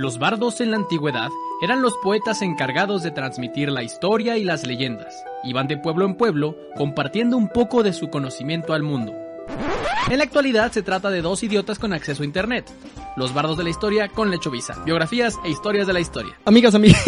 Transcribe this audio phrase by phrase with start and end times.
[0.00, 1.28] Los bardos en la antigüedad
[1.60, 5.12] eran los poetas encargados de transmitir la historia y las leyendas.
[5.42, 9.12] Iban de pueblo en pueblo compartiendo un poco de su conocimiento al mundo.
[10.08, 12.70] En la actualidad se trata de dos idiotas con acceso a internet.
[13.16, 14.80] Los bardos de la historia con Lechovisa.
[14.84, 16.38] Biografías e historias de la historia.
[16.44, 17.02] Amigas, amigas,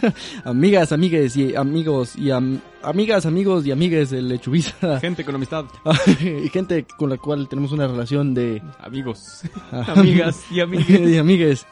[0.44, 4.98] amigas, amigues y amigos y am- amigas, amigos y amigues de Lechuvisa.
[4.98, 5.66] Gente con amistad.
[6.20, 9.42] y gente con la cual tenemos una relación de Amigos.
[9.70, 11.08] Amigas y amigues.
[11.08, 11.66] y amigues.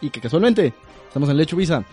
[0.00, 0.72] Y que casualmente
[1.08, 1.84] estamos en Lechuvisa.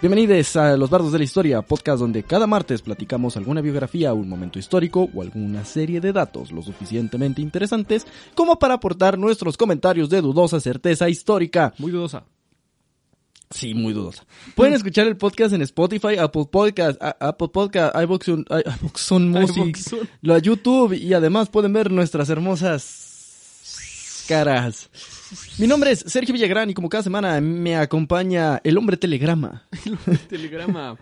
[0.00, 4.30] Bienvenidos a Los Bardos de la Historia, podcast donde cada martes platicamos alguna biografía, un
[4.30, 10.08] momento histórico o alguna serie de datos lo suficientemente interesantes como para aportar nuestros comentarios
[10.08, 11.74] de dudosa certeza histórica.
[11.76, 12.24] Muy dudosa.
[13.50, 14.24] Sí, muy dudosa.
[14.54, 17.94] Pueden escuchar el podcast en Spotify, Apple Podcast, a- Apple Podcast,
[19.20, 19.76] Music,
[20.22, 24.88] la YouTube y además pueden ver nuestras hermosas caras.
[25.58, 29.66] Mi nombre es Sergio Villagrán y como cada semana me acompaña el hombre telegrama.
[30.28, 30.98] Telegrama.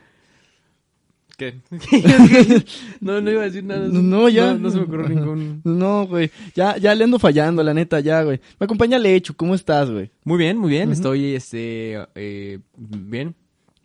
[1.36, 1.60] ¿Qué?
[3.00, 3.86] no, no iba a decir nada.
[3.86, 4.54] No, ya.
[4.54, 5.60] No, no se me ocurrió ningún.
[5.64, 6.32] No, güey.
[6.54, 8.40] Ya, ya le ando fallando, la neta, ya, güey.
[8.58, 10.10] Me acompaña Lecho, ¿cómo estás, güey?
[10.24, 10.90] Muy bien, muy bien.
[10.90, 13.36] Estoy, este, eh, bien.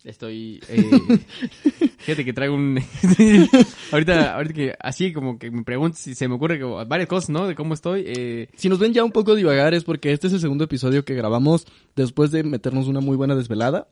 [0.04, 0.82] Estoy, eh,
[1.98, 2.78] fíjate que traigo un,
[3.92, 7.30] ahorita, ahorita que, así como que me preguntas si se me ocurre como varias cosas,
[7.30, 7.46] ¿no?
[7.46, 10.34] De cómo estoy, eh, Si nos ven ya un poco divagar es porque este es
[10.34, 13.88] el segundo episodio que grabamos después de meternos una muy buena desvelada.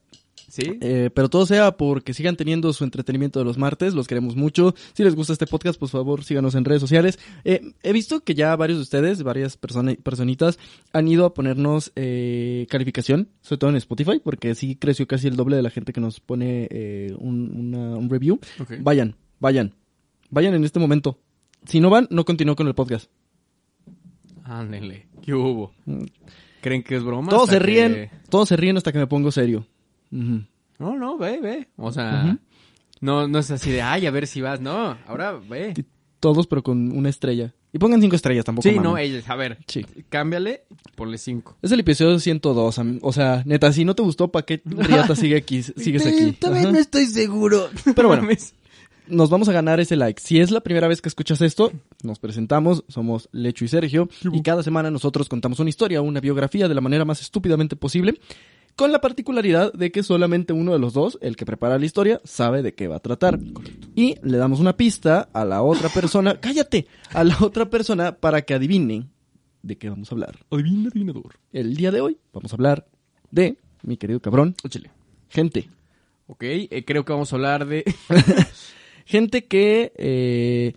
[0.52, 0.76] ¿Sí?
[0.82, 4.74] Eh, pero todo sea porque sigan teniendo su entretenimiento de los martes, los queremos mucho.
[4.92, 7.18] Si les gusta este podcast, por favor, síganos en redes sociales.
[7.44, 10.58] Eh, he visto que ya varios de ustedes, varias persona- personitas,
[10.92, 15.36] han ido a ponernos eh, calificación, sobre todo en Spotify, porque sí creció casi el
[15.36, 18.38] doble de la gente que nos pone eh, un, una- un review.
[18.80, 19.72] Vayan, vayan,
[20.30, 21.18] vayan en este momento.
[21.64, 23.08] Si no van, no continúo con el podcast.
[24.44, 25.72] Ándele, ¿qué hubo?
[25.86, 26.04] Mm.
[26.60, 27.28] ¿Creen que es broma?
[27.30, 29.66] Todos se ríen, que- todos se ríen hasta que me pongo serio.
[30.12, 32.38] No, no, ve, ve, o sea,
[33.00, 35.74] no, no es así de, ay, a ver si vas, no, ahora ve.
[36.20, 37.52] Todos, pero con una estrella.
[37.72, 38.68] Y pongan cinco estrellas tampoco.
[38.68, 39.84] Sí, no, ellos, a ver, Sí.
[40.10, 40.64] cámbiale,
[40.94, 41.56] ponle cinco.
[41.62, 45.16] Es el episodio 102, am- o sea, neta, si no te gustó, ¿para qué riata
[45.16, 46.32] sigue aquí, sigues aquí?
[46.32, 47.70] Todavía no estoy seguro.
[47.96, 48.28] Pero bueno.
[49.08, 50.20] Nos vamos a ganar ese like.
[50.22, 51.72] Si es la primera vez que escuchas esto,
[52.04, 56.68] nos presentamos, somos Lecho y Sergio, y cada semana nosotros contamos una historia, una biografía
[56.68, 58.20] de la manera más estúpidamente posible,
[58.76, 62.20] con la particularidad de que solamente uno de los dos, el que prepara la historia,
[62.24, 63.38] sabe de qué va a tratar.
[63.94, 68.42] Y le damos una pista a la otra persona, cállate, a la otra persona para
[68.42, 69.08] que adivine
[69.62, 70.38] de qué vamos a hablar.
[70.50, 71.38] Adivina, adivinador.
[71.52, 72.86] El día de hoy vamos a hablar
[73.30, 74.90] de, mi querido cabrón, Échale.
[75.28, 75.68] gente.
[76.26, 77.84] Ok, eh, creo que vamos a hablar de...
[79.04, 80.74] Gente que, eh,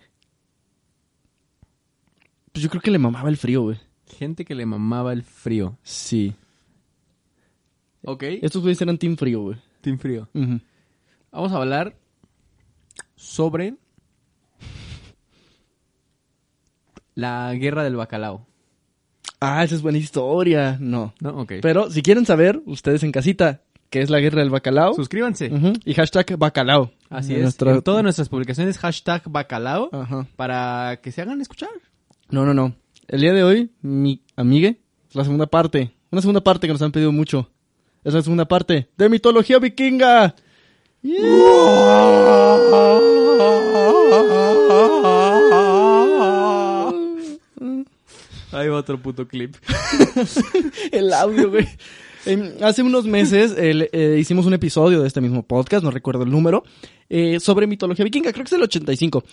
[2.52, 3.78] pues yo creo que le mamaba el frío, güey.
[4.18, 5.78] Gente que le mamaba el frío.
[5.82, 6.34] Sí.
[8.06, 8.22] Ok.
[8.42, 9.56] Estos güeyes eran team frío, güey.
[9.82, 10.28] Team frío.
[11.32, 11.94] Vamos a hablar
[13.16, 13.74] sobre
[17.14, 18.46] la guerra del bacalao.
[19.40, 20.76] Ah, esa es buena historia.
[20.80, 21.14] No.
[21.20, 21.30] ¿No?
[21.40, 21.54] Ok.
[21.62, 24.94] Pero si quieren saber, ustedes en casita, qué es la guerra del bacalao.
[24.94, 25.50] Suscríbanse.
[25.84, 26.92] Y hashtag bacalao.
[27.10, 27.42] Así En es.
[27.44, 30.26] nuestra- En todas nuestras publicaciones, hashtag bacalao, Ajá.
[30.36, 31.70] para que se hagan escuchar.
[32.30, 32.74] No, no, no.
[33.08, 35.92] El día de hoy, mi amigue, es la segunda parte.
[36.10, 37.50] Una segunda parte que nos han pedido mucho.
[38.06, 40.36] Es la segunda parte de mitología vikinga.
[48.52, 49.56] Ahí va otro puto clip.
[50.92, 51.66] El audio, güey.
[52.26, 56.30] Em, hace unos meses eh, hicimos un episodio de este mismo podcast, no recuerdo el
[56.30, 56.64] número,
[57.08, 59.24] eh, sobre mitología vikinga, creo que es el 85.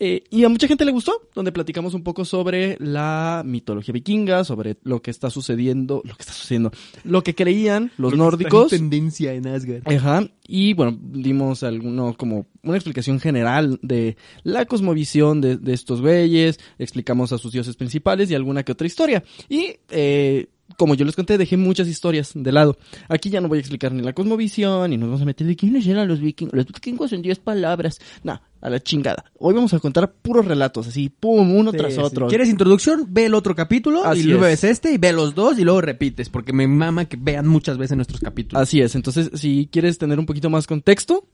[0.00, 4.44] Eh, y a mucha gente le gustó, donde platicamos un poco sobre la mitología vikinga,
[4.44, 6.70] sobre lo que está sucediendo, lo que está sucediendo,
[7.02, 8.70] lo que creían los nórdicos.
[8.70, 9.82] tendencia en Asgard.
[9.92, 16.00] Ajá, y bueno, dimos alguno como una explicación general de la cosmovisión de, de estos
[16.00, 19.24] güeyes, explicamos a sus dioses principales y alguna que otra historia.
[19.48, 20.46] Y eh,
[20.76, 22.76] como yo les conté, dejé muchas historias de lado.
[23.08, 25.56] Aquí ya no voy a explicar ni la cosmovisión, ni nos vamos a meter de
[25.56, 26.54] quiénes eran los vikingos.
[26.54, 28.00] Los vikingos en 10 palabras.
[28.22, 29.24] No, a la chingada.
[29.38, 32.28] Hoy vamos a contar puros relatos, así, pum, uno tras otro.
[32.28, 33.06] ¿Quieres introducción?
[33.08, 34.62] Ve el otro capítulo Así y luego es.
[34.62, 37.78] ves este y ve los dos y luego repites, porque me mama que vean muchas
[37.78, 38.62] veces nuestros capítulos.
[38.62, 41.28] Así es, entonces si quieres tener un poquito más contexto,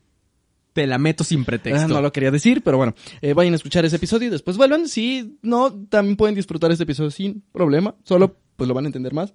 [0.74, 1.84] Te la meto sin pretexto.
[1.84, 4.56] Ah, no lo quería decir, pero bueno, eh, vayan a escuchar ese episodio y después
[4.56, 4.88] vuelvan.
[4.88, 7.94] Si no, también pueden disfrutar este episodio sin problema.
[8.02, 9.34] Solo, pues lo van a entender más.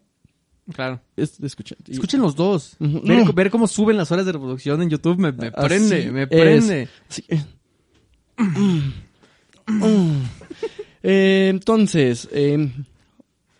[0.73, 1.01] Claro.
[1.15, 1.77] Es, escuchen.
[1.87, 2.75] Y- Escuchen los dos.
[2.79, 3.33] Ver, No.
[3.33, 6.27] ver cómo suben las horas de reproducción en YouTube me, me Así prende, me es.
[6.27, 6.87] prende.
[7.07, 7.23] Sí.
[11.01, 12.71] Eh, entonces, eh,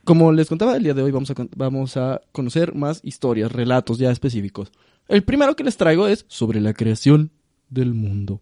[0.03, 4.00] Como les contaba, el día de hoy vamos a, vamos a conocer más historias, relatos
[4.00, 4.71] ya específicos.
[5.07, 7.29] El primero que les traigo es sobre la creación
[7.69, 8.41] del mundo.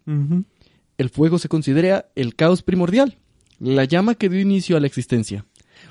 [0.97, 3.17] El fuego se considera el caos primordial,
[3.59, 5.45] la llama que dio inicio a la existencia.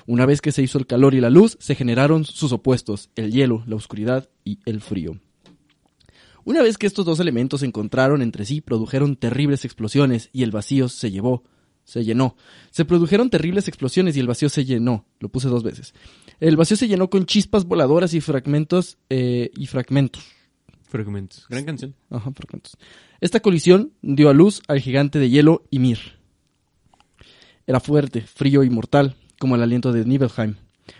[0.06, 3.32] Una vez que se hizo el calor y la luz, se generaron sus opuestos, el
[3.32, 5.18] hielo, la oscuridad y el frío.
[6.44, 10.52] Una vez que estos dos elementos se encontraron entre sí, produjeron terribles explosiones y el
[10.52, 11.42] vacío se llevó,
[11.82, 12.36] se llenó.
[12.70, 15.06] Se produjeron terribles explosiones y el vacío se llenó.
[15.18, 15.92] Lo puse dos veces.
[16.38, 20.24] El vacío se llenó con chispas voladoras y fragmentos eh, y fragmentos.
[20.84, 21.46] Fragmentos.
[21.48, 21.94] Gran canción.
[22.10, 22.76] Ajá, fragmentos.
[23.20, 25.98] Esta colisión dio a luz al gigante de hielo Ymir.
[27.66, 30.54] Era fuerte, frío y mortal, como el aliento de Nibelheim,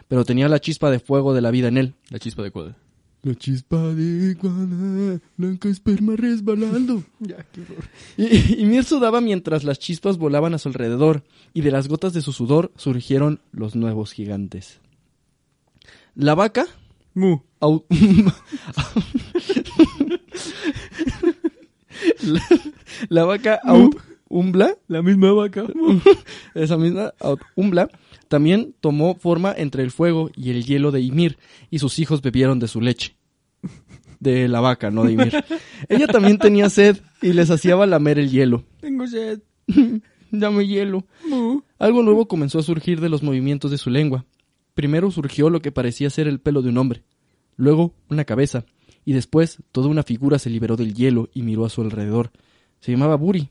[0.08, 1.94] pero tenía la chispa de fuego de la vida en él.
[2.10, 2.76] La chispa de cuadra.
[3.22, 7.02] La chispa de iguana, blanca esperma resbalando.
[7.20, 7.84] Ya, qué horror.
[8.16, 12.22] Y, Ymir sudaba mientras las chispas volaban a su alrededor, y de las gotas de
[12.22, 14.80] su sudor surgieron los nuevos gigantes.
[16.14, 16.66] La vaca
[17.14, 17.38] Mu.
[17.60, 17.84] au-
[22.22, 22.40] la,
[23.08, 23.90] la vaca au-
[24.28, 25.64] Umbla, La misma vaca.
[26.54, 27.88] esa misma au- Umbla,
[28.28, 31.38] también tomó forma entre el fuego y el hielo de Ymir,
[31.70, 33.16] y sus hijos bebieron de su leche.
[34.20, 35.44] De la vaca, no de Ymir.
[35.88, 38.64] Ella también tenía sed y les hacía lamer el hielo.
[38.80, 39.40] Tengo sed.
[40.30, 41.04] Dame hielo.
[41.78, 44.24] Algo nuevo comenzó a surgir de los movimientos de su lengua.
[44.74, 47.02] Primero surgió lo que parecía ser el pelo de un hombre,
[47.56, 48.66] luego una cabeza,
[49.06, 52.30] y después toda una figura se liberó del hielo y miró a su alrededor.
[52.80, 53.48] Se llamaba Buri,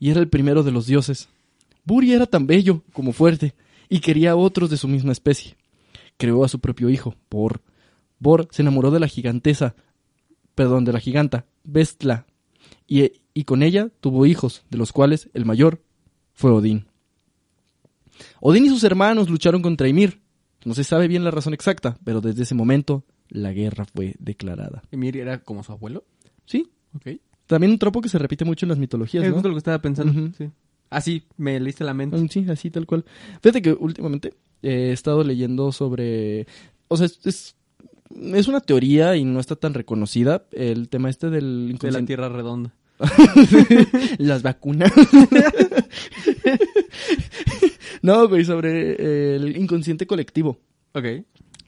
[0.00, 1.28] y era el primero de los dioses.
[1.84, 3.54] Buri era tan bello como fuerte,
[3.88, 5.56] y quería a otros de su misma especie.
[6.16, 7.60] Creó a su propio hijo, Bor.
[8.18, 9.74] Bor se enamoró de la gigantesa,
[10.54, 12.26] perdón, de la giganta, Bestla,
[12.88, 15.82] y, y con ella tuvo hijos, de los cuales el mayor
[16.32, 16.86] fue Odín.
[18.40, 20.20] Odín y sus hermanos lucharon contra Ymir.
[20.64, 24.82] No se sabe bien la razón exacta, pero desde ese momento la guerra fue declarada.
[24.90, 26.04] Emir era como su abuelo.
[26.46, 27.18] Sí, Ok.
[27.46, 30.32] también un tropo que se repite mucho en las mitologías, Es lo que estaba pensando.
[30.36, 30.50] Sí.
[30.90, 32.16] Así, me leíste la mente.
[32.28, 33.04] Sí, así tal cual.
[33.42, 36.46] Fíjate que últimamente eh, he estado leyendo sobre...
[36.88, 37.56] O sea, es, es,
[38.34, 42.06] es una teoría y no está tan reconocida el tema este del de la inconsciente.
[42.06, 42.74] Tierra redonda.
[44.18, 44.92] Las vacunas.
[48.02, 50.58] no, güey, sobre eh, el inconsciente colectivo.
[50.92, 51.04] Ok.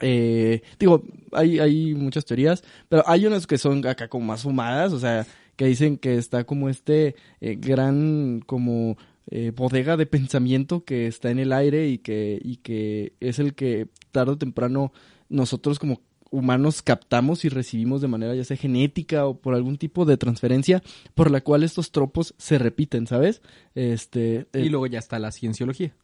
[0.00, 4.92] Eh, digo, hay, hay muchas teorías, pero hay unas que son acá como más fumadas,
[4.92, 5.26] o sea,
[5.58, 8.96] que dicen que está como este eh, gran como
[9.30, 13.52] eh, bodega de pensamiento que está en el aire y que, y que es el
[13.54, 14.92] que tarde o temprano
[15.28, 16.00] nosotros como
[16.30, 20.82] humanos captamos y recibimos de manera ya sea genética o por algún tipo de transferencia
[21.14, 23.42] por la cual estos tropos se repiten, ¿sabes?
[23.74, 25.94] Este Y eh, luego ya está la cienciología.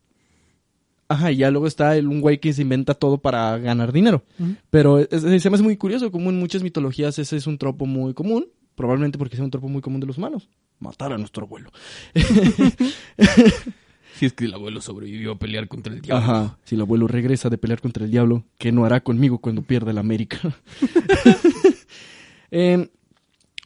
[1.09, 4.25] Ajá, y ya luego está el, un güey que se inventa todo para ganar dinero.
[4.71, 7.59] Pero es- es- se me hace muy curioso, como en muchas mitologías ese es un
[7.59, 10.49] tropo muy común, probablemente porque sea un tropo muy común de los humanos.
[10.79, 11.71] Matar a nuestro abuelo.
[14.15, 16.25] Si es que el abuelo sobrevivió a pelear contra el diablo.
[16.25, 19.63] Ajá, si el abuelo regresa de pelear contra el diablo, ¿qué no hará conmigo cuando
[19.63, 20.39] pierda la América?
[22.57, 22.89] Eh,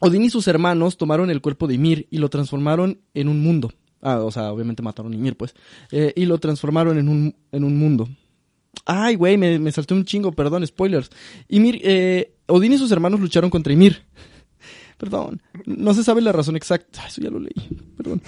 [0.01, 3.71] Odín y sus hermanos tomaron el cuerpo de Ymir y lo transformaron en un mundo.
[4.01, 5.55] Ah, o sea, obviamente mataron a Ymir, pues.
[5.93, 8.09] Eh, y lo transformaron en un, en un mundo.
[8.87, 11.11] Ay, güey, me, me salté un chingo, perdón, spoilers.
[11.49, 14.07] Ymir, eh, Odín y sus hermanos lucharon contra Ymir.
[14.99, 17.07] Perdón, no se sabe la razón exacta.
[17.07, 17.55] Eso ya lo leí,
[17.97, 18.21] perdón.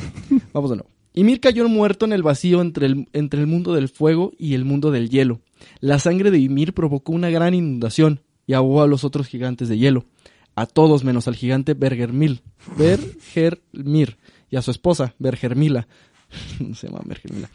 [0.52, 0.90] Vamos de nuevo.
[1.12, 4.64] Ymir cayó muerto en el vacío entre el, entre el mundo del fuego y el
[4.64, 5.40] mundo del hielo.
[5.80, 9.78] La sangre de Ymir provocó una gran inundación y ahogó a los otros gigantes de
[9.78, 10.06] hielo.
[10.54, 12.42] A todos menos al gigante Bergermil.
[12.76, 14.18] Bergermir.
[14.50, 15.88] Y a su esposa, Bergermila.
[16.75, 17.50] Se llama Bergermila.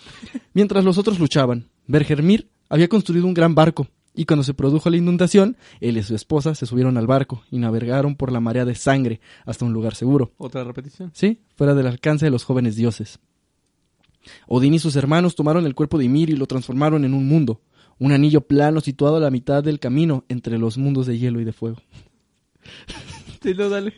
[0.54, 3.88] Mientras los otros luchaban, Bergermir había construido un gran barco.
[4.16, 7.60] Y cuando se produjo la inundación, él y su esposa se subieron al barco y
[7.60, 10.32] navegaron por la marea de sangre hasta un lugar seguro.
[10.38, 11.12] Otra repetición.
[11.14, 13.20] Sí, fuera del alcance de los jóvenes dioses.
[14.48, 17.62] Odín y sus hermanos tomaron el cuerpo de Ymir y lo transformaron en un mundo,
[18.00, 21.44] un anillo plano situado a la mitad del camino entre los mundos de hielo y
[21.44, 21.78] de fuego.
[23.42, 23.94] Sí, no, dale.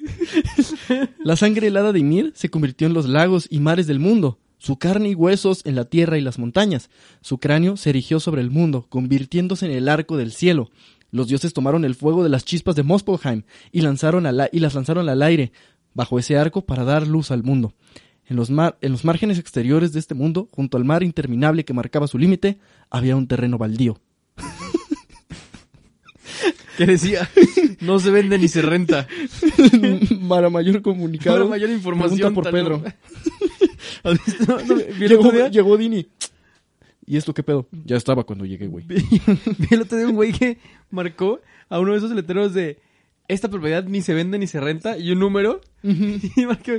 [1.24, 4.78] La sangre helada de Ymir se convirtió en los lagos y mares del mundo, su
[4.78, 6.90] carne y huesos en la tierra y las montañas.
[7.22, 10.70] Su cráneo se erigió sobre el mundo, convirtiéndose en el arco del cielo.
[11.12, 15.22] Los dioses tomaron el fuego de las chispas de Muspelheim y, lanzaron las lanzaron al
[15.22, 15.52] aire
[15.94, 17.74] bajo ese arco para dar luz al mundo.
[18.30, 22.60] En los márgenes exteriores de este mundo, junto al mar interminable que marcaba su límite,
[22.90, 24.02] había un terreno baldío.
[26.78, 27.30] ¿Qué decía?
[27.80, 29.08] No se vende ni se renta.
[30.28, 32.34] Para mayor comunicado, Para mayor información.
[32.34, 32.84] pregunta por Pedro.
[34.04, 34.58] ¿Has visto?
[34.68, 36.08] No, ¿vieron Llegó, Dini.
[37.06, 37.68] ¿y esto qué pedo?
[37.86, 38.84] Ya estaba cuando llegué, güey.
[38.88, 38.98] Vi
[39.70, 40.58] el otro día un güey que
[40.90, 42.80] marcó a uno de esos letreros de
[43.28, 45.62] esta propiedad ni se vende ni se renta y un número.
[45.84, 46.72] y marcó,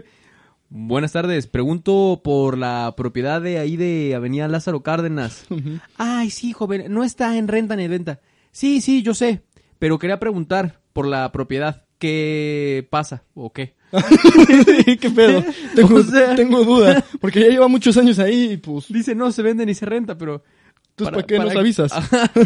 [0.71, 5.47] Buenas tardes, pregunto por la propiedad de ahí de Avenida Lázaro Cárdenas.
[5.97, 8.21] Ay, sí, joven, no está en renta ni en venta.
[8.51, 9.43] Sí, sí, yo sé,
[9.79, 11.85] pero quería preguntar por la propiedad.
[11.99, 13.75] ¿Qué pasa o qué?
[15.01, 15.43] ¿Qué pedo?
[15.75, 17.05] Tengo, O sea- tengo duda.
[17.21, 18.87] Porque ya lleva muchos años ahí y pues...
[18.89, 20.43] Dice, no se vende ni se renta, pero...
[20.95, 21.93] ¿Tú para, qué nos avisas?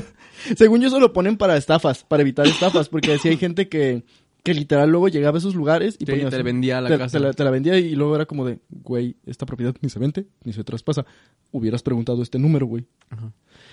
[0.57, 4.05] Según yo, eso lo ponen para estafas, para evitar estafas, porque así hay gente que,
[4.43, 6.99] que literal luego llegaba a esos lugares y Sí, ponía te así- vendía la te,
[6.99, 7.19] casa.
[7.19, 9.99] te la, te la vendía y luego era como de, güey, esta propiedad ni se
[9.99, 11.07] vende, ni se traspasa.
[11.51, 12.85] Hubieras preguntado este número, güey.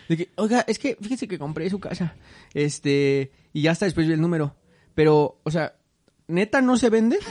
[0.10, 2.16] De que, oiga, es que fíjese que compré su casa.
[2.54, 4.56] Este, y ya está después el número.
[4.96, 5.76] Pero, o sea,
[6.28, 7.18] ¿neta no se vende?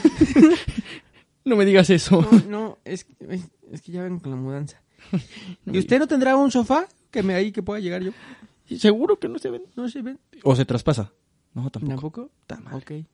[1.45, 2.21] No me digas eso.
[2.21, 4.83] No, no, es, es, es que ya ven con la mudanza.
[5.65, 8.11] ¿Y usted no tendrá un sofá que me ahí que pueda llegar yo?
[8.77, 9.67] Seguro que no se vende.
[9.75, 10.19] No se vende.
[10.43, 11.11] O se traspasa.
[11.53, 11.89] No, tampoco.
[11.89, 12.31] ¿Tampoco?
[12.45, 12.77] Ta madre.
[12.77, 13.05] Ok.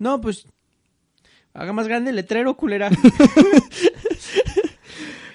[0.00, 0.46] No, pues,
[1.54, 2.90] haga más grande el letrero, culera.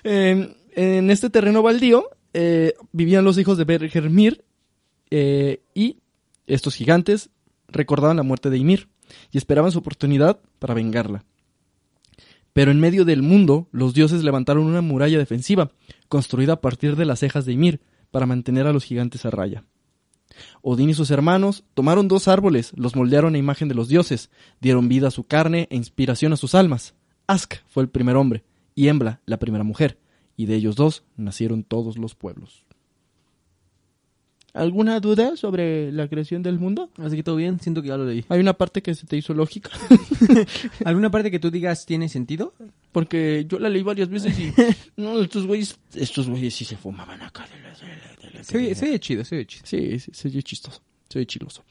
[0.05, 4.43] Eh, en este terreno baldío eh, vivían los hijos de Bergermir
[5.11, 5.97] eh, y
[6.47, 7.29] estos gigantes
[7.67, 8.87] recordaban la muerte de Ymir
[9.31, 11.23] y esperaban su oportunidad para vengarla.
[12.53, 15.71] Pero en medio del mundo, los dioses levantaron una muralla defensiva,
[16.07, 19.63] construida a partir de las cejas de Ymir, para mantener a los gigantes a raya.
[20.61, 24.29] Odín y sus hermanos tomaron dos árboles, los moldearon a imagen de los dioses,
[24.61, 26.93] dieron vida a su carne e inspiración a sus almas.
[27.27, 28.43] Ask fue el primer hombre,
[28.75, 29.97] y Embla la primera mujer,
[30.37, 32.63] y de ellos dos nacieron todos los pueblos.
[34.53, 36.91] ¿Alguna duda sobre la creación del mundo?
[36.99, 38.23] Así que todo bien, siento que ya lo leí.
[38.29, 39.71] Hay una parte que se te hizo lógica,
[40.85, 42.53] ¿Alguna parte que tú digas tiene sentido?
[42.91, 44.53] porque yo la leí varias veces y
[45.01, 48.43] no, estos güeyes, estos güeyes sí se fumaban acá de la, de la- de la-
[48.43, 49.65] Se oye, se oye chido, se oye chido.
[49.65, 51.63] Sí, sí, se oye chistoso, se oye chiloso.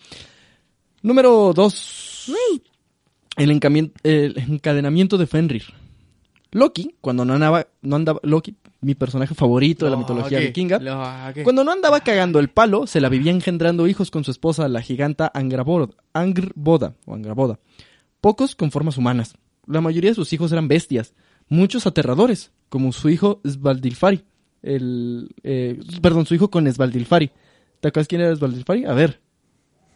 [1.02, 2.33] Número dos.
[3.37, 5.62] El, encamien- el encadenamiento de Fenrir.
[6.52, 10.78] Loki, cuando no andaba, no andaba, Loki, mi personaje favorito de la mitología vikinga,
[11.44, 14.82] cuando no andaba cagando el palo, se la vivía engendrando hijos con su esposa, la
[14.82, 17.59] giganta Angrabod- Angrboda, o Angraboda.
[18.21, 19.35] Pocos con formas humanas.
[19.66, 21.14] La mayoría de sus hijos eran bestias,
[21.49, 24.25] muchos aterradores, como su hijo Svaldilfari.
[24.62, 27.30] El, eh, perdón, su hijo con Svaldilfari.
[27.80, 28.85] ¿Te acuerdas quién era Svaldilfari?
[28.85, 29.21] A ver,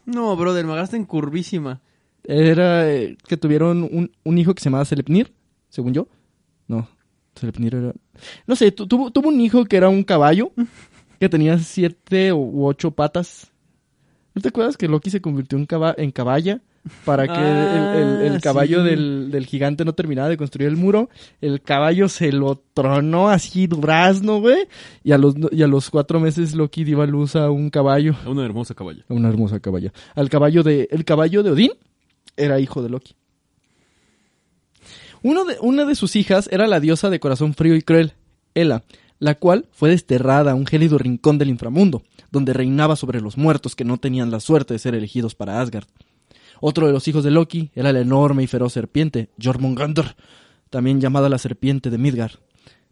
[0.05, 1.81] No, brother, me agarraste en curvísima.
[2.23, 5.33] era eh, que tuvieron un, un hijo que se llamaba Selepnir,
[5.69, 6.07] según yo.
[6.67, 6.87] No,
[7.35, 7.93] Selepnir era...
[8.45, 10.51] No sé, tu- tuvo, tuvo un hijo que era un caballo,
[11.19, 13.51] que tenía siete u ocho patas.
[14.33, 16.61] ¿No te acuerdas que Loki se convirtió en, caba- en caballa?
[17.03, 18.89] Para que el, el- el Ah, caballo sí.
[18.89, 21.09] del, del gigante no terminara de construir el muro.
[21.41, 24.67] El caballo se lo tronó así durazno, güey.
[25.03, 28.15] Y a los, y a los cuatro meses Loki dio a luz a un caballo.
[28.25, 29.03] Una hermosa caballa.
[29.09, 29.91] Una hermosa caballa.
[30.15, 31.71] Al caballo de, el caballo de Odín
[32.37, 33.15] era hijo de Loki.
[35.27, 38.13] Uno de, una de sus hijas era la diosa de corazón frío y cruel,
[38.55, 38.85] Hela,
[39.19, 43.75] la cual fue desterrada a un gélido rincón del inframundo, donde reinaba sobre los muertos
[43.75, 45.83] que no tenían la suerte de ser elegidos para Asgard.
[46.61, 50.15] Otro de los hijos de Loki era la enorme y feroz serpiente, Jormungandr,
[50.69, 52.39] también llamada la serpiente de Midgard.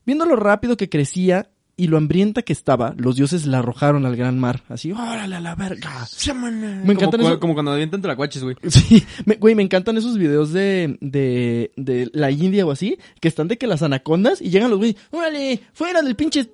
[0.05, 4.15] Viendo lo rápido que crecía y lo hambrienta que estaba, los dioses la arrojaron al
[4.15, 6.05] gran mar, así, ¡órale a la verga!
[6.85, 8.55] Me encantan como, esos- como cuando avientan tlacuaches, güey.
[8.69, 13.27] Sí, me- güey, me encantan esos videos de, de, de la India o así, que
[13.27, 16.49] están de que las anacondas y llegan los güeyes, órale, fuera del pinche,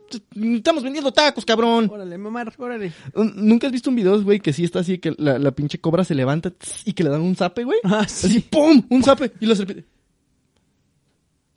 [0.56, 1.88] estamos vendiendo tacos, cabrón.
[1.92, 2.92] Órale, mamar, órale.
[3.13, 5.80] Un- ¿Nunca has visto un video, güey, que sí está así, que la, la pinche
[5.80, 7.78] cobra se levanta tss, y que le dan un zape, güey?
[7.84, 8.82] Ah, Así, ¡pum!
[8.90, 9.32] Un zape.
[9.40, 9.86] Y la serpiente.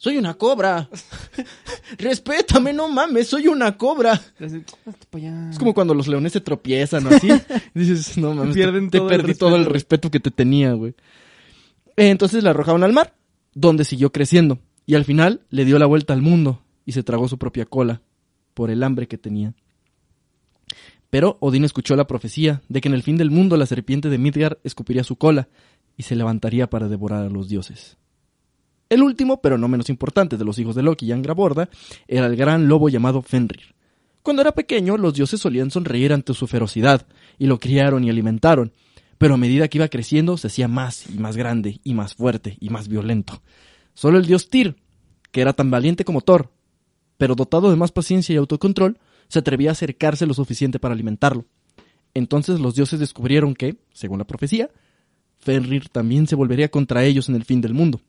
[0.04, 0.90] Soy una cobra.
[1.98, 4.20] Respétame, no mames, soy una cobra.
[4.38, 7.28] Es como cuando los leones se tropiezan o así.
[7.74, 10.10] Dices, no mames, Pierden te, te todo el perdí todo el respeto.
[10.10, 10.94] que te tenía, güey.
[11.96, 13.14] Entonces la arrojaron al mar,
[13.54, 14.58] donde siguió creciendo.
[14.84, 18.02] Y al final le dio la vuelta al mundo y se tragó su propia cola
[18.52, 19.54] por el hambre que tenía.
[21.08, 24.18] Pero Odín escuchó la profecía de que en el fin del mundo la serpiente de
[24.18, 25.48] Midgard escupiría su cola
[25.96, 27.96] y se levantaría para devorar a los dioses.
[28.88, 31.68] El último, pero no menos importante, de los hijos de Loki y Angraborda,
[32.06, 33.74] era el gran lobo llamado Fenrir.
[34.22, 37.06] Cuando era pequeño, los dioses solían sonreír ante su ferocidad,
[37.38, 38.72] y lo criaron y alimentaron,
[39.18, 42.56] pero a medida que iba creciendo se hacía más y más grande, y más fuerte
[42.60, 43.42] y más violento.
[43.94, 44.76] Solo el dios Tyr,
[45.30, 46.52] que era tan valiente como Thor,
[47.16, 48.98] pero dotado de más paciencia y autocontrol,
[49.28, 51.46] se atrevía a acercarse lo suficiente para alimentarlo.
[52.12, 54.70] Entonces los dioses descubrieron que, según la profecía,
[55.38, 58.00] Fenrir también se volvería contra ellos en el fin del mundo.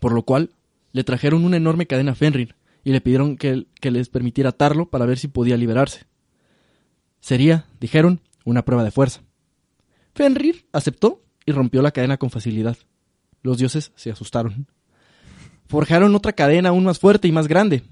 [0.00, 0.50] Por lo cual,
[0.92, 4.90] le trajeron una enorme cadena a Fenrir y le pidieron que, que les permitiera atarlo
[4.90, 6.06] para ver si podía liberarse.
[7.20, 9.22] Sería, dijeron, una prueba de fuerza.
[10.14, 12.76] Fenrir aceptó y rompió la cadena con facilidad.
[13.42, 14.66] Los dioses se asustaron.
[15.66, 17.82] Forjaron otra cadena aún más fuerte y más grande,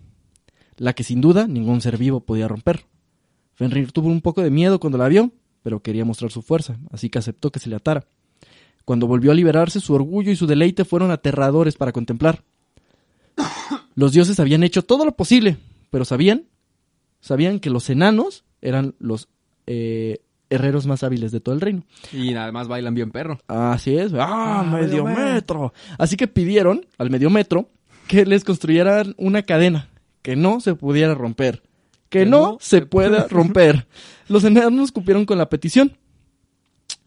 [0.77, 2.85] la que sin duda ningún ser vivo podía romper.
[3.55, 5.31] Fenrir tuvo un poco de miedo cuando la vio,
[5.63, 8.07] pero quería mostrar su fuerza, así que aceptó que se le atara.
[8.85, 12.43] Cuando volvió a liberarse, su orgullo y su deleite fueron aterradores para contemplar.
[13.95, 15.59] Los dioses habían hecho todo lo posible,
[15.91, 16.45] pero sabían,
[17.21, 19.29] sabían que los enanos eran los
[19.67, 21.85] eh, herreros más hábiles de todo el reino.
[22.13, 23.39] Y además bailan bien perro.
[23.47, 24.13] Así es.
[24.15, 25.73] ¡Ah, medio metro!
[25.99, 27.69] Así que pidieron al medio metro
[28.09, 29.89] que les construyeran una cadena
[30.23, 31.63] que no se pudiera romper.
[32.09, 33.87] Que, no, se pueda romper.
[34.27, 35.97] Los enanos cumplieron con la petición.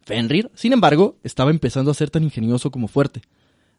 [0.06, 3.22] Fenrir, sin embargo, estaba empezando a ser tan ingenioso como fuerte.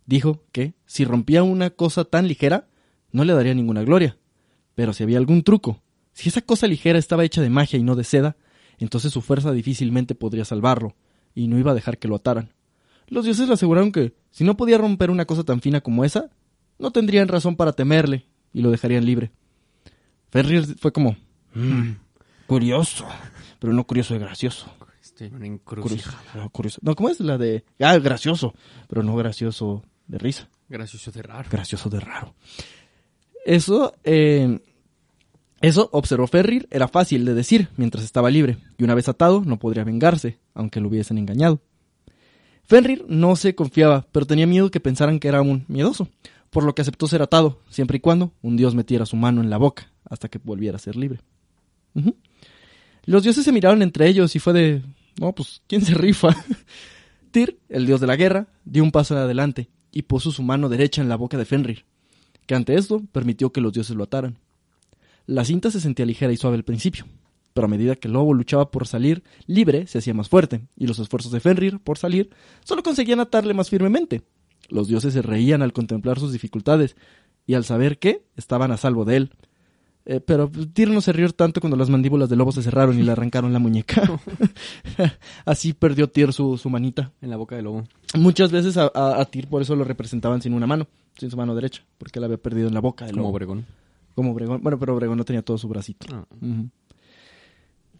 [0.06, 2.66] Dijo que, si rompía una cosa tan ligera,
[3.12, 4.16] no le daría ninguna gloria.
[4.74, 7.94] Pero si había algún truco, si esa cosa ligera estaba hecha de magia y no
[7.94, 8.36] de seda,
[8.78, 10.94] entonces su fuerza difícilmente podría salvarlo,
[11.34, 12.52] y no iba a dejar que lo ataran.
[13.06, 16.30] Los dioses le aseguraron que, si no podía romper una cosa tan fina como esa,
[16.78, 19.30] no tendrían razón para temerle, y lo dejarían libre.
[20.30, 21.16] Fenrir fue como,
[21.54, 21.92] "Mm,
[22.46, 23.06] curioso,
[23.58, 24.66] pero no curioso de gracioso.
[25.14, 26.18] Estoy en una encrucijada.
[26.34, 26.80] no, curioso.
[26.82, 28.52] No, ¿cómo es la de, ah, gracioso,
[28.88, 30.48] pero no gracioso de risa?
[30.68, 31.48] Gracioso de raro.
[31.48, 32.34] gracioso de raro.
[33.46, 34.58] Eso, eh,
[35.60, 39.56] eso, observó Fenrir, era fácil de decir mientras estaba libre, y una vez atado no
[39.56, 41.60] podría vengarse, aunque lo hubiesen engañado.
[42.64, 46.08] Fenrir no se confiaba, pero tenía miedo que pensaran que era un miedoso,
[46.50, 49.50] por lo que aceptó ser atado, siempre y cuando un dios metiera su mano en
[49.50, 51.20] la boca, hasta que volviera a ser libre.
[53.04, 54.82] Los dioses se miraron entre ellos y fue de,
[55.20, 56.36] no, pues, ¿quién se rifa?
[57.30, 61.02] Tyr, el dios de la guerra, dio un paso adelante y puso su mano derecha
[61.02, 61.84] en la boca de Fenrir,
[62.46, 64.38] que ante esto permitió que los dioses lo ataran.
[65.26, 67.06] La cinta se sentía ligera y suave al principio,
[67.54, 70.86] pero a medida que el lobo luchaba por salir libre, se hacía más fuerte, y
[70.86, 72.30] los esfuerzos de Fenrir por salir
[72.64, 74.22] solo conseguían atarle más firmemente.
[74.68, 76.96] Los dioses se reían al contemplar sus dificultades
[77.46, 79.30] y al saber que estaban a salvo de él.
[80.06, 83.02] Eh, pero Tyr no se rió tanto cuando las mandíbulas del lobo se cerraron y
[83.02, 84.02] le arrancaron la muñeca.
[85.46, 87.12] Así perdió Tyr su, su manita.
[87.22, 87.84] En la boca del lobo.
[88.14, 90.86] Muchas veces a, a, a Tyr por eso lo representaban sin una mano,
[91.18, 93.34] sin su mano derecha, porque él había perdido en la boca del Como lobo.
[93.36, 93.66] Obregón.
[94.14, 94.62] Como Obregón.
[94.62, 96.06] Bueno, pero Obregón no tenía todo su bracito.
[96.12, 96.24] Ah.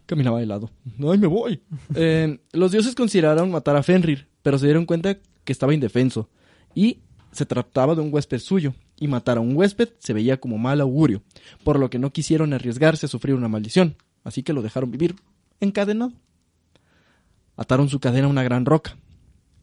[0.05, 0.69] Caminaba de lado.
[0.99, 1.59] ¡Ay, me voy!
[1.95, 6.29] Eh, los dioses consideraron matar a Fenrir, pero se dieron cuenta que estaba indefenso.
[6.75, 6.99] Y
[7.35, 8.73] se trataba de un huésped suyo.
[8.97, 11.21] Y matar a un huésped se veía como mal augurio,
[11.63, 13.97] por lo que no quisieron arriesgarse a sufrir una maldición.
[14.23, 15.15] Así que lo dejaron vivir
[15.59, 16.13] encadenado.
[17.57, 18.97] Ataron su cadena a una gran roca.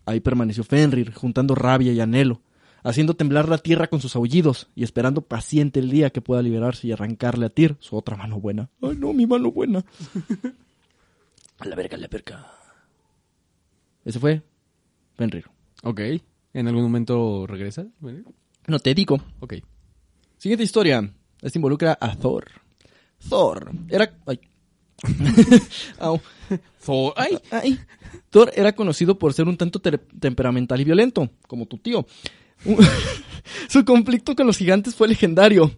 [0.05, 2.43] Ahí permaneció Fenrir, juntando rabia y anhelo,
[2.83, 6.89] haciendo temblar la tierra con sus aullidos y esperando paciente el día que pueda liberarse
[6.89, 8.69] y arrancarle a Tyr su otra mano buena.
[8.83, 9.85] ¡Ay, no, mi mano buena!
[11.59, 12.53] a la verga, a la verga.
[14.05, 14.43] Ese fue
[15.15, 15.47] Fenrir.
[15.83, 16.01] Ok.
[16.55, 17.87] ¿En algún momento regresa?
[18.67, 19.21] No te digo.
[19.41, 19.55] Ok.
[20.39, 21.13] Siguiente historia.
[21.41, 22.47] Esta involucra a Thor.
[23.29, 24.13] Thor era...
[24.27, 24.41] Ay.
[25.99, 26.21] Au.
[26.85, 27.15] Thor.
[27.17, 27.39] ¡Ay!
[27.51, 27.79] Ay.
[28.31, 32.07] Thor era conocido por ser un tanto te- temperamental y violento, como tu tío.
[33.69, 35.73] Su conflicto con los gigantes fue legendario.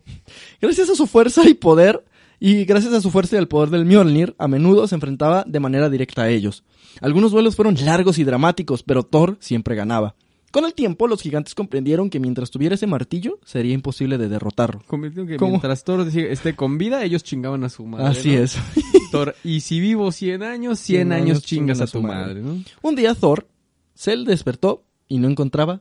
[0.60, 2.04] Gracias a su fuerza y poder,
[2.38, 5.60] y gracias a su fuerza y al poder del Mjolnir, a menudo se enfrentaba de
[5.60, 6.62] manera directa a ellos.
[7.00, 10.14] Algunos duelos fueron largos y dramáticos, pero Thor siempre ganaba.
[10.54, 14.82] Con el tiempo, los gigantes comprendieron que mientras tuviera ese martillo, sería imposible de derrotarlo.
[14.86, 15.50] Convirtió que ¿Cómo?
[15.50, 18.06] mientras Thor esté con vida, ellos chingaban a su madre.
[18.06, 18.42] Así ¿no?
[18.42, 18.56] es.
[19.10, 22.62] Thor, y si vivo 100 años, 100 100 años chingas chingan a tu madre, ¿no?
[22.82, 23.48] Un día Thor,
[23.96, 25.80] Cell despertó y no encontraba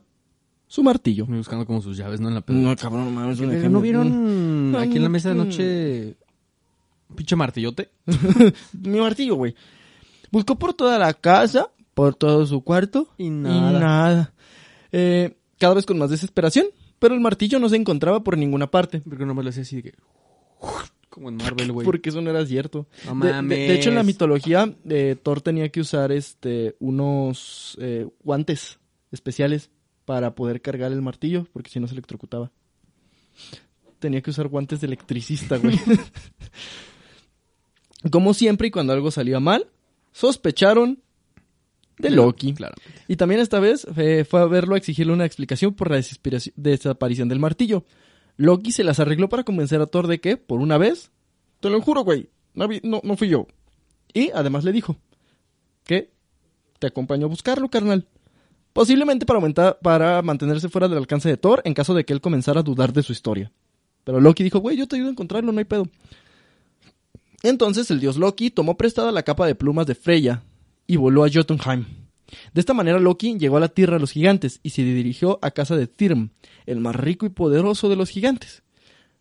[0.66, 1.26] su martillo.
[1.26, 2.26] Me buscando como sus llaves, ¿no?
[2.26, 5.38] En la No, cabrón, no mames, ¿No vieron aquí en la mesa de Mm.
[5.38, 6.16] noche
[7.10, 7.90] un pinche martillote?
[8.82, 9.54] Mi martillo, güey.
[10.32, 13.08] Buscó por toda la casa, por todo su cuarto.
[13.18, 14.32] Y Y nada.
[14.96, 16.66] Eh, cada vez con más desesperación,
[17.00, 19.00] pero el martillo no se encontraba por ninguna parte.
[19.00, 19.94] Porque nomás lo hacía así de que...
[21.08, 21.84] Como en Marvel, güey.
[21.84, 22.86] Porque eso no era cierto.
[23.06, 23.58] No De- de, mames.
[23.58, 28.78] de hecho, en la mitología, eh, Thor tenía que usar este unos eh, guantes
[29.12, 29.70] especiales
[30.04, 32.50] para poder cargar el martillo, porque si no se electrocutaba.
[34.00, 35.78] Tenía que usar guantes de electricista, güey.
[38.10, 39.66] Como siempre, y cuando algo salía mal,
[40.12, 41.02] sospecharon
[41.98, 42.54] de Loki.
[42.54, 42.74] Claro.
[43.08, 46.00] Y también esta vez eh, fue a verlo a exigirle una explicación por la
[46.56, 47.84] desaparición del martillo.
[48.36, 51.10] Loki se las arregló para convencer a Thor de que, por una vez,
[51.60, 53.46] te lo juro, güey, no, no, no fui yo.
[54.12, 54.96] Y además le dijo
[55.84, 56.10] que
[56.78, 58.06] te acompañó a buscarlo, carnal.
[58.72, 62.20] Posiblemente para aumentar, para mantenerse fuera del alcance de Thor en caso de que él
[62.20, 63.52] comenzara a dudar de su historia.
[64.02, 65.88] Pero Loki dijo, güey, yo te ayudo a encontrarlo, no hay pedo.
[67.42, 70.42] Entonces el dios Loki tomó prestada la capa de plumas de Freya
[70.86, 71.86] y voló a Jotunheim.
[72.52, 75.50] De esta manera Loki llegó a la tierra de los gigantes y se dirigió a
[75.50, 76.30] casa de Thrym,
[76.66, 78.62] el más rico y poderoso de los gigantes.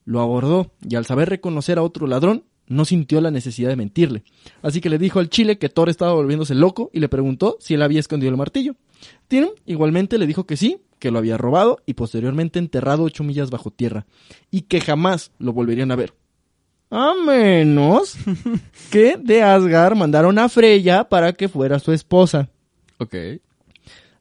[0.05, 4.23] Lo abordó y al saber reconocer a otro ladrón, no sintió la necesidad de mentirle.
[4.61, 7.73] Así que le dijo al chile que Thor estaba volviéndose loco y le preguntó si
[7.73, 8.75] él había escondido el martillo.
[9.27, 13.49] Thrym igualmente le dijo que sí, que lo había robado y posteriormente enterrado ocho millas
[13.49, 14.05] bajo tierra,
[14.49, 16.13] y que jamás lo volverían a ver.
[16.95, 18.15] A menos
[18.91, 22.49] que de Asgard mandaron a Freya para que fuera su esposa.
[22.99, 23.15] Ok.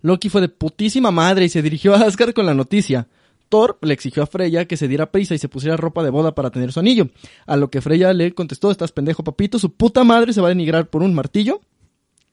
[0.00, 3.08] Loki fue de putísima madre y se dirigió a Asgard con la noticia.
[3.50, 6.34] Thor le exigió a Freya que se diera prisa y se pusiera ropa de boda
[6.34, 7.10] para tener su anillo.
[7.44, 10.56] A lo que Freya le contestó, estás pendejo papito, su puta madre se va a
[10.56, 11.60] denigrar por un martillo.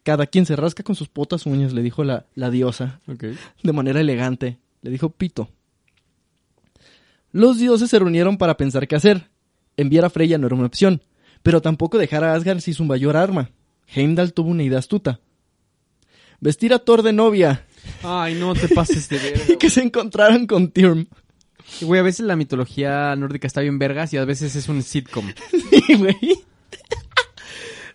[0.03, 3.25] Cada quien se rasca con sus putas uñas, le dijo la, la diosa, Ok.
[3.61, 4.57] de manera elegante.
[4.81, 5.49] Le dijo pito.
[7.33, 9.27] Los dioses se reunieron para pensar qué hacer.
[9.79, 11.01] Enviar a Freya no era una opción,
[11.41, 13.49] pero tampoco dejar a Asgard sin su mayor arma.
[13.87, 15.19] Heimdall tuvo una idea astuta.
[16.41, 17.65] Vestir a Thor de novia
[18.03, 19.43] Ay, no te pases de verga.
[19.53, 21.07] y que se encontraran con Tyrm.
[21.81, 25.31] Güey, a veces la mitología nórdica está bien vergas y a veces es un sitcom.
[25.69, 26.43] Sí, güey.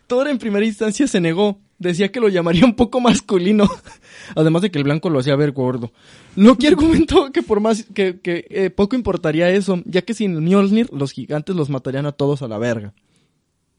[0.07, 1.61] Thor en primera instancia se negó.
[1.79, 3.69] Decía que lo llamaría un poco masculino.
[4.37, 5.93] Además de que el blanco lo hacía ver gordo.
[6.37, 10.89] Loki argumentó que por más que, que, eh, poco importaría eso, ya que sin Mjolnir
[10.93, 12.95] los gigantes los matarían a todos a la verga.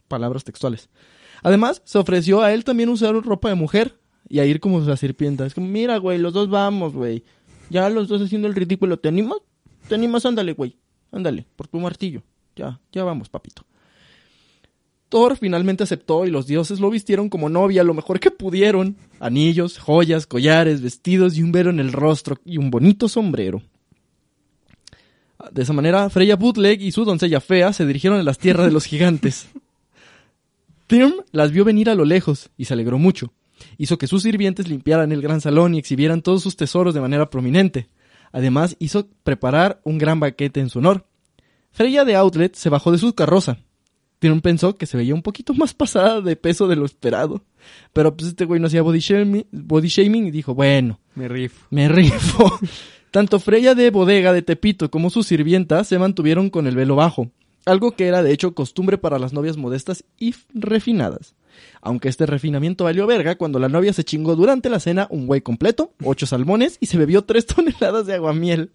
[0.08, 0.90] Palabras textuales.
[1.42, 4.98] Además, se ofreció a él también usar ropa de mujer y a ir como la
[4.98, 5.46] sirvienta.
[5.46, 7.24] Es como, mira, güey, los dos vamos, güey.
[7.70, 8.98] Ya los dos haciendo el ridículo.
[8.98, 9.38] ¿Te animas?
[9.88, 10.26] ¿Te animas?
[10.26, 10.78] Ándale, güey.
[11.12, 12.24] Ándale, por tu martillo.
[12.56, 13.66] Ya, ya vamos, papito.
[15.10, 18.98] Thor finalmente aceptó y los dioses lo vistieron como novia lo mejor que pudieron.
[19.20, 23.62] Anillos, joyas, collares, vestidos y un velo en el rostro y un bonito sombrero.
[25.52, 28.72] De esa manera, Freya Bootleg y su doncella fea se dirigieron a las tierras de
[28.72, 29.48] los gigantes.
[30.88, 33.32] Thrym las vio venir a lo lejos y se alegró mucho.
[33.78, 37.30] Hizo que sus sirvientes limpiaran el gran salón y exhibieran todos sus tesoros de manera
[37.30, 37.90] prominente.
[38.32, 41.06] Además, hizo preparar un gran banquete en su honor.
[41.72, 43.58] Freya de Outlet se bajó de su carroza.
[44.20, 47.44] Tyrm pensó que se veía un poquito más pasada de peso de lo esperado.
[47.94, 51.66] Pero pues este güey no hacía body shaming, body shaming y dijo, bueno, Me rifo.
[51.70, 52.60] me rifo.
[53.12, 57.32] Tanto Freya de bodega de Tepito como su sirvienta se mantuvieron con el velo bajo,
[57.66, 61.34] algo que era de hecho costumbre para las novias modestas y refinadas.
[61.82, 65.40] Aunque este refinamiento valió verga cuando la novia se chingó durante la cena un güey
[65.40, 68.72] completo, ocho salmones y se bebió tres toneladas de aguamiel.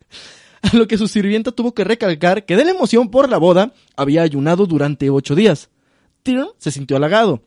[0.72, 3.72] A lo que su sirvienta tuvo que recalcar que de la emoción por la boda
[3.96, 5.70] había ayunado durante ocho días.
[6.22, 7.42] Tyrm se sintió halagado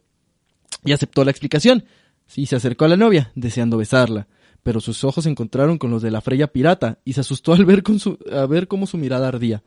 [0.84, 1.86] y aceptó la explicación.
[2.26, 4.28] Sí, se acercó a la novia, deseando besarla,
[4.64, 7.66] pero sus ojos se encontraron con los de la Freya pirata y se asustó al
[7.66, 7.84] ver,
[8.32, 9.64] a ver cómo su mirada ardía.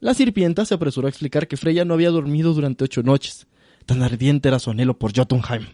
[0.00, 3.46] La sirvienta se apresuró a explicar que Freya no había dormido durante ocho noches.
[3.86, 5.66] Tan ardiente era su anhelo por Jotunheim.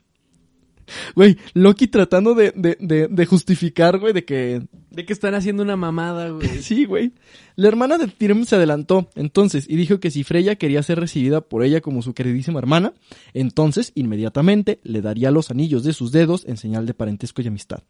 [1.14, 5.62] Güey, Loki tratando de, de, de, de justificar, güey, de que De que están haciendo
[5.62, 6.48] una mamada, güey.
[6.62, 7.12] Sí, güey.
[7.56, 11.40] La hermana de Tyrm se adelantó entonces y dijo que si Freya quería ser recibida
[11.40, 12.92] por ella como su queridísima hermana,
[13.34, 17.82] entonces inmediatamente le daría los anillos de sus dedos en señal de parentesco y amistad.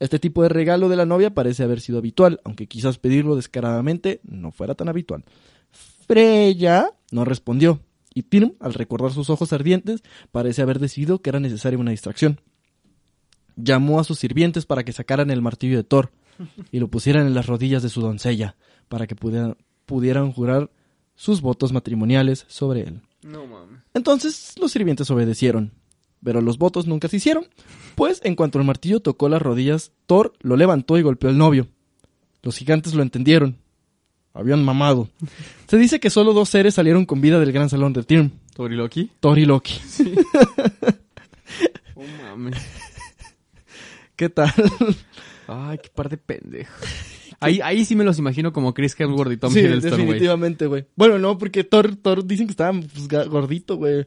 [0.00, 4.20] Este tipo de regalo de la novia parece haber sido habitual, aunque quizás pedirlo descaradamente
[4.24, 5.24] no fuera tan habitual.
[6.06, 7.80] Freya no respondió,
[8.14, 12.40] y Tyrm, al recordar sus ojos ardientes, parece haber decidido que era necesaria una distracción.
[13.56, 16.12] Llamó a sus sirvientes para que sacaran el martillo de Thor
[16.70, 18.56] y lo pusieran en las rodillas de su doncella,
[18.88, 20.70] para que pudieran, pudieran jurar
[21.16, 23.02] sus votos matrimoniales sobre él.
[23.22, 23.80] No mames.
[23.94, 25.72] Entonces los sirvientes obedecieron,
[26.22, 27.46] pero los votos nunca se hicieron,
[27.94, 31.68] pues en cuanto el martillo tocó las rodillas, Thor lo levantó y golpeó al novio.
[32.42, 33.58] Los gigantes lo entendieron.
[34.34, 35.08] Habían mamado.
[35.68, 38.76] Se dice que solo dos seres salieron con vida del gran salón de Tyrm, ¿Tori
[38.76, 39.10] Loki?
[39.20, 39.74] Thor y Loki.
[41.96, 42.56] Oh mames.
[44.16, 44.52] ¿Qué tal?
[45.46, 46.74] Ay, qué par de pendejos.
[47.40, 50.02] Ahí, ahí sí me los imagino como Chris Hemsworth y Tom sí, Hiddleston, güey.
[50.06, 50.86] definitivamente, güey.
[50.96, 54.06] Bueno, no, porque Thor, Thor dicen que estaba pues, gordito, güey.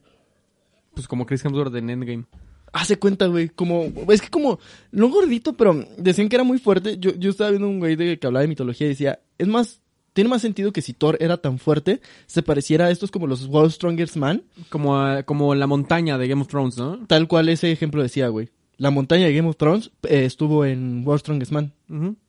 [0.95, 2.25] Pues como Chris Hemsworth en Endgame.
[2.73, 4.59] Hace cuenta, güey, como, es que como,
[4.91, 6.97] no gordito, pero decían que era muy fuerte.
[6.97, 9.81] Yo, yo estaba viendo un güey de, que hablaba de mitología y decía, es más,
[10.17, 13.45] tiene más sentido que si Thor era tan fuerte, se pareciera a estos como los
[13.45, 17.05] World Strongest Man, Como, como la montaña de Game of Thrones, ¿no?
[17.05, 18.49] tal cual ese ejemplo decía, güey.
[18.77, 21.71] La montaña de Game of Thrones eh, estuvo en World Strongest Man,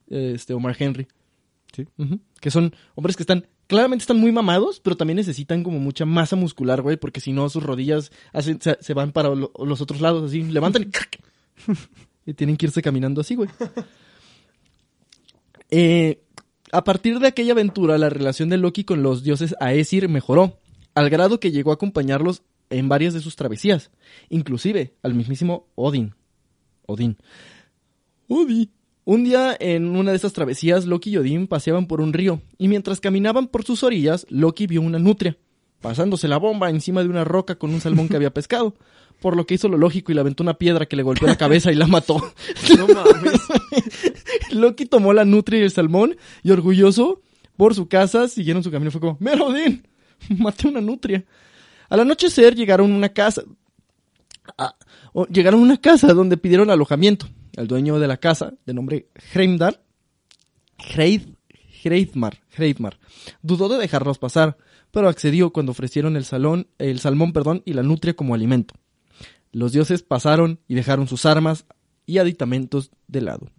[0.09, 1.07] este, Omar Henry.
[1.75, 1.87] Sí.
[2.41, 6.37] Que son hombres que están, claramente están muy mamados, pero también necesitan como mucha masa
[6.37, 10.01] muscular, güey, porque si no sus rodillas hacen, se, se van para lo- los otros
[10.03, 11.71] lados, así, levantan y,
[12.31, 13.49] y tienen que irse caminando así, güey.
[15.71, 16.23] Eh,
[16.73, 20.59] A partir de aquella aventura, la relación de Loki con los dioses Aesir mejoró,
[20.95, 23.91] al grado que llegó a acompañarlos en varias de sus travesías,
[24.29, 26.15] inclusive al mismísimo Odin.
[26.87, 27.17] Odín.
[28.29, 28.71] Odin.
[29.05, 32.69] Un día, en una de estas travesías, Loki y Odín paseaban por un río, y
[32.69, 35.39] mientras caminaban por sus orillas, Loki vio una nutria,
[35.81, 38.75] pasándose la bomba encima de una roca con un salmón que había pescado,
[39.21, 41.37] por lo que hizo lo lógico y le aventó una piedra que le golpeó la
[41.37, 42.17] cabeza y la mató.
[42.77, 43.41] No mames.
[44.53, 47.21] Loki tomó la nutria y el salmón, y orgulloso,
[47.57, 48.91] por su casa, siguieron su camino.
[48.91, 49.87] Fue como, ¡Mira, Odín!
[50.39, 51.25] Maté una nutria.
[51.89, 53.43] Al anochecer llegaron a una casa.
[54.57, 54.75] a-
[55.13, 57.27] o- llegaron a una casa donde pidieron alojamiento.
[57.57, 59.83] El dueño de la casa, de nombre Hreimdar,
[60.95, 61.23] Hreid,
[61.83, 62.99] Hreidmar, Hreidmar,
[63.43, 64.57] dudó de dejarlos pasar,
[64.91, 68.75] pero accedió cuando ofrecieron el salón, el salmón, perdón, y la nutria como alimento.
[69.53, 71.67] Los dioses pasaron y dejaron sus armas
[72.07, 73.51] y aditamentos de lado.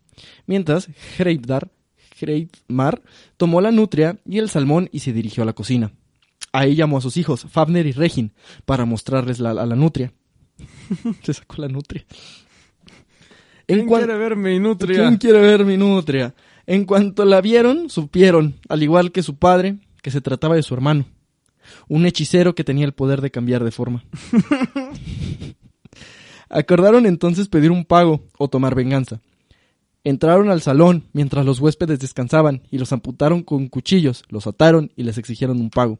[0.45, 3.01] Mientras, Hreidmar,
[3.37, 5.93] tomó la nutria y el salmón y se dirigió a la cocina.
[6.51, 8.33] Ahí llamó a sus hijos, Fafner y Regin,
[8.65, 10.13] para mostrarles la, a la nutria.
[11.23, 12.05] se sacó la nutria.
[13.67, 14.97] En ¿Quién quiere ver mi nutria?
[14.97, 16.33] ¿Quién quiere ver mi nutria?
[16.65, 20.73] En cuanto la vieron, supieron, al igual que su padre, que se trataba de su
[20.73, 21.05] hermano.
[21.87, 24.03] Un hechicero que tenía el poder de cambiar de forma.
[26.49, 29.21] Acordaron entonces pedir un pago o tomar venganza.
[30.03, 35.03] Entraron al salón mientras los huéspedes descansaban y los amputaron con cuchillos, los ataron y
[35.03, 35.99] les exigieron un pago.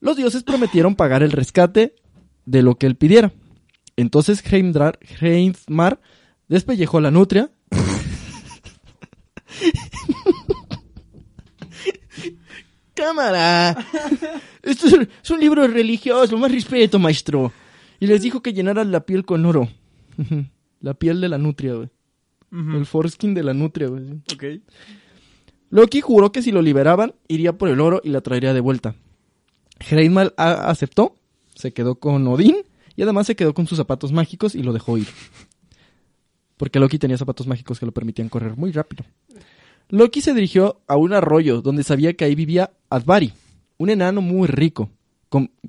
[0.00, 1.94] Los dioses prometieron pagar el rescate
[2.44, 3.32] de lo que él pidiera.
[3.96, 6.00] Entonces Heimdrar, Heimdmar
[6.48, 7.50] despellejó la nutria.
[12.96, 13.76] Cámara.
[14.62, 17.52] Esto es, es un libro religioso, más respeto, maestro.
[18.00, 19.68] Y les dijo que llenaran la piel con oro.
[20.80, 21.88] La piel de la nutria, güey.
[22.52, 24.04] El foreskin de la nutria, güey.
[24.32, 24.44] Ok.
[25.70, 28.94] Loki juró que si lo liberaban, iría por el oro y la traería de vuelta.
[29.90, 31.16] Hreidmar a- aceptó,
[31.54, 32.56] se quedó con Odín
[32.96, 35.08] y además se quedó con sus zapatos mágicos y lo dejó ir.
[36.56, 39.04] Porque Loki tenía zapatos mágicos que lo permitían correr muy rápido.
[39.90, 43.32] Loki se dirigió a un arroyo donde sabía que ahí vivía Advari,
[43.78, 44.90] un enano muy rico,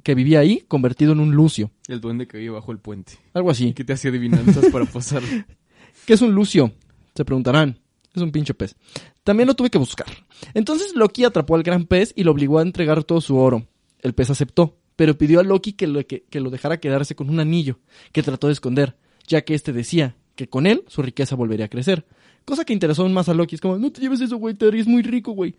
[0.03, 3.13] que vivía ahí convertido en un lucio, El duende que vive bajo el puente.
[3.33, 3.73] algo así.
[3.73, 5.21] Que te hacía adivinanzas para pasar.
[6.05, 6.71] ¿Qué es un lucio?
[7.15, 7.77] Se preguntarán.
[8.15, 8.75] Es un pinche pez.
[9.23, 10.07] También lo tuve que buscar.
[10.53, 13.67] Entonces Loki atrapó al gran pez y lo obligó a entregar todo su oro.
[13.99, 17.29] El pez aceptó, pero pidió a Loki que lo, que, que lo dejara quedarse con
[17.29, 17.79] un anillo,
[18.13, 18.95] que trató de esconder,
[19.27, 22.05] ya que éste decía que con él su riqueza volvería a crecer.
[22.45, 23.55] Cosa que interesó aún más a Loki.
[23.55, 25.55] Es como, no te lleves eso, güey, te harías muy rico, güey.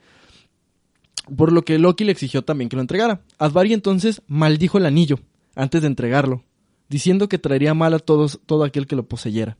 [1.36, 3.22] Por lo que Loki le exigió también que lo entregara.
[3.38, 5.18] Advari entonces maldijo el anillo
[5.54, 6.44] antes de entregarlo,
[6.88, 9.56] diciendo que traería mal a todos todo aquel que lo poseyera.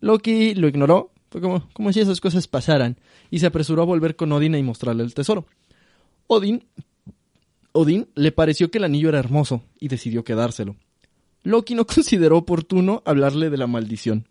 [0.00, 2.96] Loki lo ignoró, fue como, como si esas cosas pasaran,
[3.30, 5.46] y se apresuró a volver con Odin y mostrarle el tesoro.
[6.26, 6.64] Odin,
[7.72, 10.76] Odin le pareció que el anillo era hermoso y decidió quedárselo.
[11.42, 14.26] Loki no consideró oportuno hablarle de la maldición.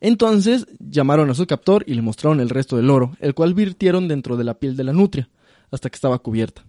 [0.00, 4.08] Entonces llamaron a su captor y le mostraron el resto del oro, el cual virtieron
[4.08, 5.28] dentro de la piel de la nutria,
[5.70, 6.64] hasta que estaba cubierta.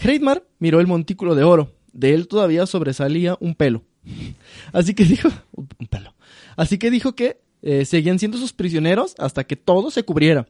[0.00, 3.82] Hreidmar miró el montículo de oro, de él todavía sobresalía un pelo.
[4.72, 6.14] Así que dijo, un pelo.
[6.56, 10.46] Así que dijo que eh, seguían siendo sus prisioneros hasta que todo se cubriera.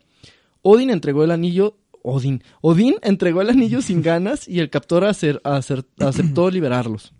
[0.63, 1.79] Odin entregó el anillo.
[2.03, 2.43] Odin.
[2.61, 7.13] Odin entregó el anillo sin ganas y el captor acer- acer- aceptó liberarlos.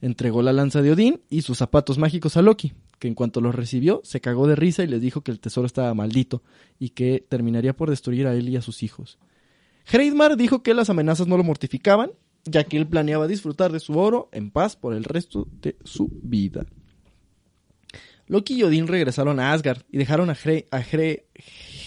[0.00, 3.54] Entregó la lanza de Odín y sus zapatos mágicos a Loki, que en cuanto los
[3.54, 6.42] recibió se cagó de risa y les dijo que el tesoro estaba maldito
[6.78, 9.18] y que terminaría por destruir a él y a sus hijos.
[9.90, 12.10] Hreidmar dijo que las amenazas no lo mortificaban,
[12.44, 16.10] ya que él planeaba disfrutar de su oro en paz por el resto de su
[16.22, 16.66] vida.
[18.28, 20.66] Loki y Odín regresaron a Asgard y dejaron a, Hre-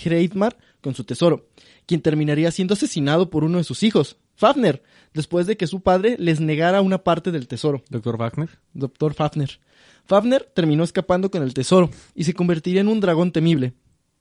[0.03, 1.47] Hreidmar con su tesoro,
[1.85, 4.81] quien terminaría siendo asesinado por uno de sus hijos, Fafner,
[5.13, 7.83] después de que su padre les negara una parte del tesoro.
[7.89, 8.47] Doctor Wagner.
[8.73, 9.59] Doctor Fafner.
[10.05, 13.73] Fafner terminó escapando con el tesoro y se convertiría en un dragón temible.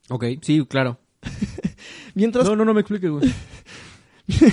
[0.08, 0.98] Ok, sí, claro.
[2.14, 3.32] Mientras, No, no, no me expliques, güey.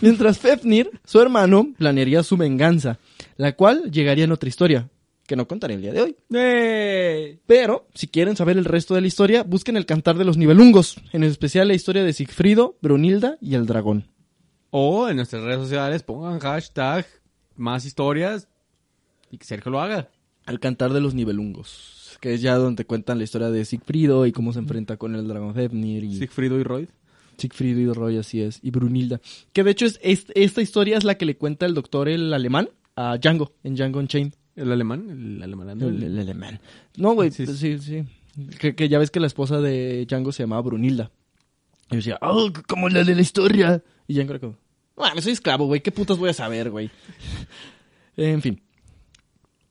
[0.00, 2.98] mientras Fafnir, su hermano, planearía su venganza,
[3.36, 4.88] la cual llegaría en otra historia,
[5.26, 6.16] que no contaré el día de hoy.
[6.34, 7.38] ¡Eh!
[7.46, 10.96] Pero, si quieren saber el resto de la historia, busquen el cantar de los Nibelungos,
[11.12, 14.11] en especial la historia de Sigfrido, Brunilda y el dragón.
[14.74, 17.06] O en nuestras redes sociales pongan hashtag
[17.56, 18.48] más historias
[19.30, 20.08] y que Sergio lo haga.
[20.46, 24.32] El cantar de los Nibelungos, que es ya donde cuentan la historia de Sigfrido y
[24.32, 26.88] cómo se enfrenta con el dragón Fafnir y Sigfrido y Roy.
[27.38, 29.20] Sigfrido y Roy, así es, y Brunilda.
[29.52, 32.32] Que de hecho es, es- esta historia es la que le cuenta el doctor el
[32.32, 34.32] alemán a Django, en Django Unchained.
[34.56, 35.08] ¿El alemán?
[35.10, 35.78] El alemán.
[35.78, 35.88] ¿no?
[35.88, 36.60] El, el alemán.
[36.96, 38.04] No, güey, Sí, sí, sí.
[38.58, 41.10] Que, que ya ves que la esposa de Django se llamaba Brunilda.
[41.90, 43.82] Y yo decía, oh, como la de la historia.
[44.08, 44.52] Y ya creo que,
[45.02, 46.88] bueno, soy esclavo, güey, ¿qué putas voy a saber, güey?
[48.16, 48.62] en fin.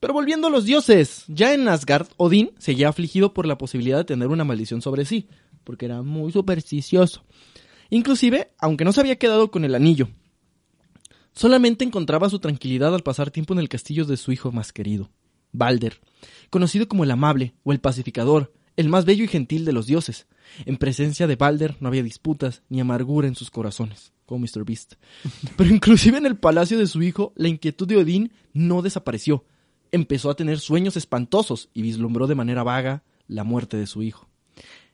[0.02, 4.04] Pero volviendo a los dioses, ya en Asgard, Odín seguía afligido por la posibilidad de
[4.04, 5.30] tener una maldición sobre sí,
[5.64, 7.24] porque era muy supersticioso.
[7.90, 10.10] Inclusive, aunque no se había quedado con el anillo,
[11.32, 15.10] solamente encontraba su tranquilidad al pasar tiempo en el castillo de su hijo más querido,
[15.54, 16.02] Balder,
[16.50, 20.28] conocido como el amable o el pacificador, el más bello y gentil de los dioses.
[20.66, 24.66] En presencia de Balder no había disputas ni amargura en sus corazones, como Mr.
[24.66, 24.96] Beast.
[25.58, 29.46] Pero inclusive en el palacio de su hijo, la inquietud de Odín no desapareció,
[29.92, 34.28] empezó a tener sueños espantosos y vislumbró de manera vaga la muerte de su hijo.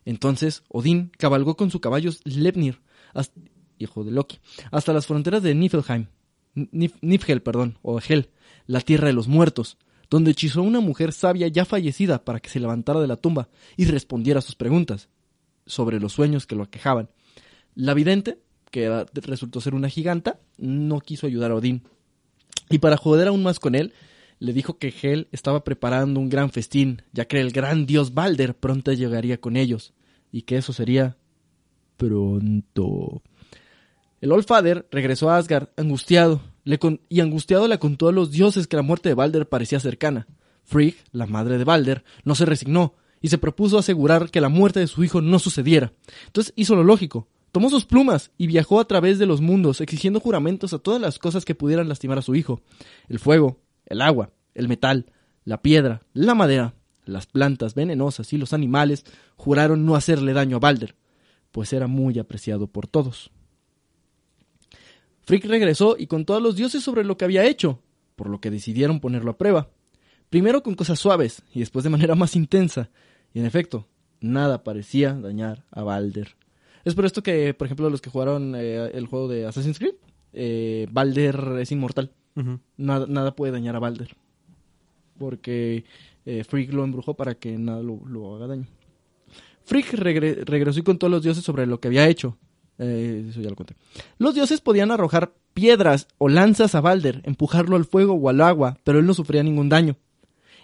[0.05, 2.79] Entonces Odín cabalgó con su caballo Sleipnir,
[3.77, 4.39] hijo de Loki,
[4.71, 6.07] hasta las fronteras de Niflheim,
[6.53, 8.29] Niflheim, perdón, o Hel,
[8.65, 9.77] la tierra de los muertos,
[10.09, 13.49] donde hechizó a una mujer sabia ya fallecida para que se levantara de la tumba
[13.75, 15.09] y respondiera a sus preguntas
[15.65, 17.09] sobre los sueños que lo aquejaban.
[17.75, 18.39] La vidente,
[18.71, 21.83] que resultó ser una giganta, no quiso ayudar a Odín.
[22.69, 23.93] Y para joder aún más con él,
[24.39, 28.55] le dijo que Hel estaba preparando un gran festín, ya que el gran dios Balder
[28.55, 29.93] pronto llegaría con ellos,
[30.31, 31.17] y que eso sería
[31.97, 33.21] pronto.
[34.21, 36.41] El Old Father regresó a Asgard angustiado,
[37.09, 40.27] y angustiado le contó a los dioses que la muerte de Balder parecía cercana.
[40.63, 44.79] Frigg, la madre de Balder, no se resignó, y se propuso asegurar que la muerte
[44.79, 45.93] de su hijo no sucediera.
[46.25, 50.19] Entonces hizo lo lógico, tomó sus plumas y viajó a través de los mundos, exigiendo
[50.19, 52.61] juramentos a todas las cosas que pudieran lastimar a su hijo.
[53.07, 55.11] El fuego, el agua, el metal,
[55.45, 56.75] la piedra, la madera,
[57.05, 60.95] las plantas venenosas y los animales juraron no hacerle daño a Balder,
[61.51, 63.31] pues era muy apreciado por todos.
[65.27, 67.81] Frigg regresó y contó a los dioses sobre lo que había hecho,
[68.15, 69.69] por lo que decidieron ponerlo a prueba.
[70.29, 72.89] Primero con cosas suaves y después de manera más intensa,
[73.33, 73.87] y en efecto,
[74.21, 76.37] nada parecía dañar a Balder.
[76.85, 79.95] Es por esto que, por ejemplo, los que jugaron eh, el juego de Assassin's Creed,
[80.31, 82.13] eh, Balder es inmortal.
[82.77, 84.15] nada, nada puede dañar a Balder
[85.17, 85.83] porque
[86.25, 88.67] eh, lo embrujó para que nada lo, haga daño.
[89.65, 92.37] Frigg regresó y contó a los dioses sobre lo que había hecho.
[92.79, 93.75] Eh, eso ya lo conté.
[94.17, 98.77] Los dioses podían arrojar piedras o lanzas a Balder, empujarlo al fuego o al agua,
[98.83, 99.97] pero él no sufría ningún daño.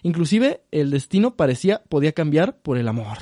[0.04, 3.18] Inclusive el destino parecía podía cambiar por el amor.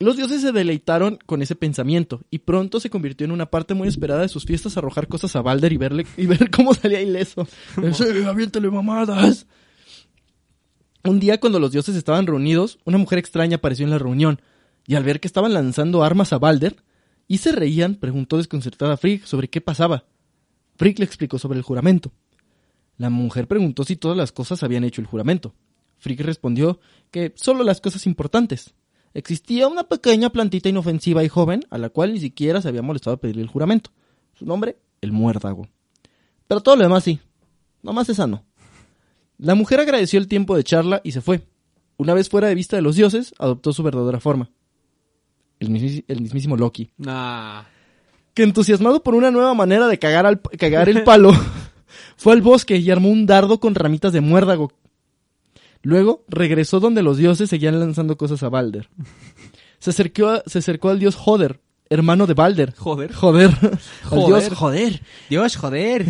[0.00, 3.86] Los dioses se deleitaron con ese pensamiento y pronto se convirtió en una parte muy
[3.86, 7.46] esperada de sus fiestas arrojar cosas a Balder y verle y ver cómo salía ileso.
[8.26, 9.46] aviéntale mamadas.
[11.04, 14.40] Un día cuando los dioses estaban reunidos, una mujer extraña apareció en la reunión
[14.86, 16.76] y al ver que estaban lanzando armas a Balder
[17.28, 20.04] y se reían, preguntó desconcertada a Frigg sobre qué pasaba.
[20.76, 22.12] Frigg le explicó sobre el juramento.
[22.98, 25.54] La mujer preguntó si todas las cosas habían hecho el juramento.
[25.98, 28.74] Frigg respondió que solo las cosas importantes.
[29.14, 33.14] Existía una pequeña plantita inofensiva y joven a la cual ni siquiera se había molestado
[33.14, 33.90] a pedirle el juramento.
[34.34, 35.68] Su nombre, el muérdago.
[36.48, 37.20] Pero todo lo demás sí.
[37.82, 38.44] Nomás esa no.
[39.38, 41.46] La mujer agradeció el tiempo de charla y se fue.
[41.96, 44.50] Una vez fuera de vista de los dioses, adoptó su verdadera forma.
[45.62, 46.90] El, mismísimo Loki.
[48.34, 51.32] Que entusiasmado por una nueva manera de cagar, cagar el palo,
[52.16, 54.72] fue al bosque y armó un dardo con ramitas de muérdago
[55.82, 58.88] Luego regresó donde los dioses seguían lanzando cosas a Balder.
[59.78, 62.72] Se acercó, se acercó al dios Joder, hermano de Balder.
[62.76, 63.12] Joder.
[63.12, 63.50] Joder.
[64.04, 64.26] Joder.
[64.26, 65.02] dios Joder.
[65.28, 66.06] Dios, joder.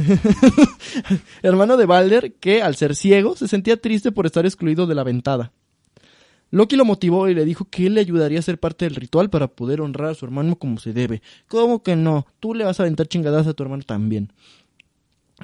[1.43, 5.05] hermano de Balder, que al ser ciego se sentía triste por estar excluido de la
[5.05, 5.53] ventada.
[6.53, 9.31] Loki lo motivó y le dijo que él le ayudaría a ser parte del ritual
[9.31, 11.23] para poder honrar a su hermano como se debe.
[11.49, 12.27] ¿Cómo que no?
[12.41, 14.35] Tú le vas a aventar chingadas a tu hermano también.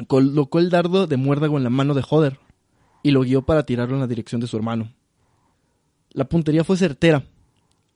[0.06, 2.38] Colocó el dardo de muérdago en la mano de Joder,
[3.02, 4.92] y lo guió para tirarlo en la dirección de su hermano.
[6.10, 7.24] La puntería fue certera.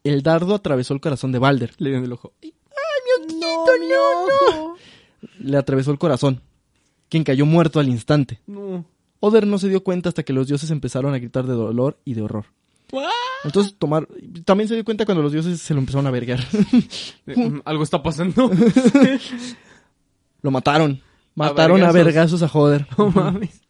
[0.04, 1.74] El dardo atravesó el corazón de Balder.
[1.76, 2.32] Le dio en el ojo.
[2.42, 4.74] ¡Ay, mi ojito, no, no!
[5.38, 6.40] Le atravesó el corazón,
[7.10, 8.40] quien cayó muerto al instante.
[8.46, 8.86] No.
[9.20, 12.14] Oder no se dio cuenta hasta que los dioses empezaron a gritar de dolor y
[12.14, 12.46] de horror.
[13.44, 14.06] Entonces tomar,
[14.44, 16.40] también se dio cuenta cuando los dioses se lo empezaron a vergar.
[17.24, 18.50] Mm, algo está pasando.
[20.42, 21.00] lo mataron.
[21.34, 22.86] Mataron a vergazos a, Joder.
[22.98, 23.62] No mames.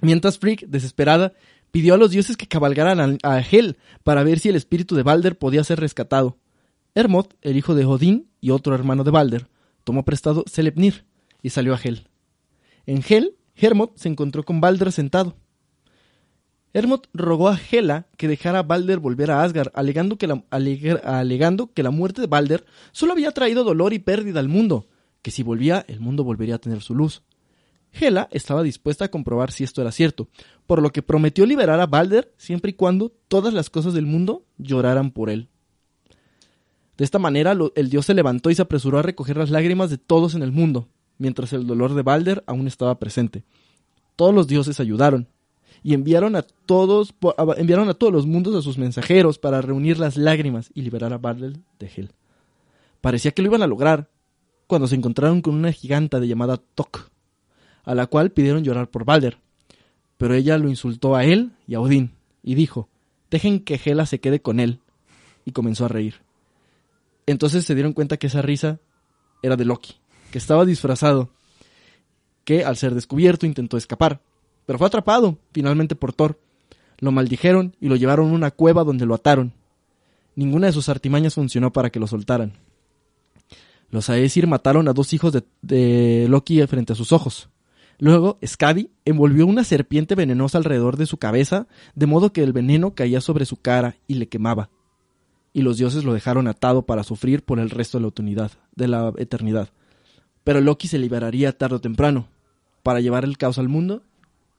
[0.00, 1.32] Mientras Frigg, desesperada,
[1.70, 5.36] pidió a los dioses que cabalgaran a, Hel para ver si el espíritu de Balder
[5.36, 6.38] podía ser rescatado.
[6.94, 9.48] Hermod, el hijo de Odín y otro hermano de Balder,
[9.84, 11.04] tomó prestado Selepnir
[11.42, 12.08] y salió a Hel.
[12.86, 15.36] En Hel, Hermod se encontró con Balder sentado.
[16.74, 21.72] Hermod rogó a Hela que dejara a Balder volver a Asgard, alegando que, la, alegando
[21.72, 24.86] que la muerte de Balder solo había traído dolor y pérdida al mundo,
[25.22, 27.22] que si volvía el mundo volvería a tener su luz.
[27.92, 30.28] Hela estaba dispuesta a comprobar si esto era cierto,
[30.66, 34.44] por lo que prometió liberar a Balder siempre y cuando todas las cosas del mundo
[34.58, 35.48] lloraran por él.
[36.98, 39.98] De esta manera el dios se levantó y se apresuró a recoger las lágrimas de
[39.98, 43.44] todos en el mundo, mientras el dolor de Balder aún estaba presente.
[44.16, 45.28] Todos los dioses ayudaron
[45.82, 47.14] y enviaron a todos
[47.56, 51.18] enviaron a todos los mundos a sus mensajeros para reunir las lágrimas y liberar a
[51.18, 52.10] Balder de Hel.
[53.00, 54.10] Parecía que lo iban a lograr
[54.66, 57.10] cuando se encontraron con una giganta de llamada Tok,
[57.84, 59.38] a la cual pidieron llorar por Balder.
[60.16, 62.12] Pero ella lo insultó a él y a Odín
[62.42, 62.88] y dijo:
[63.30, 64.80] "Dejen que Hela se quede con él."
[65.44, 66.16] Y comenzó a reír.
[67.26, 68.80] Entonces se dieron cuenta que esa risa
[69.42, 69.96] era de Loki,
[70.30, 71.30] que estaba disfrazado,
[72.44, 74.20] que al ser descubierto intentó escapar,
[74.68, 76.38] pero fue atrapado finalmente por Thor.
[76.98, 79.54] Lo maldijeron y lo llevaron a una cueva donde lo ataron.
[80.36, 82.52] Ninguna de sus artimañas funcionó para que lo soltaran.
[83.90, 87.48] Los Aesir mataron a dos hijos de, Loki frente a sus ojos.
[87.98, 92.94] Luego, Skadi envolvió una serpiente venenosa alrededor de su cabeza, de modo que el veneno
[92.94, 94.68] caía sobre su cara y le quemaba
[95.54, 99.14] y los dioses lo dejaron atado para sufrir por el resto de la de la
[99.16, 99.70] eternidad.
[100.44, 102.28] Pero Loki se liberaría tarde o temprano
[102.82, 104.02] para llevar el caos al mundo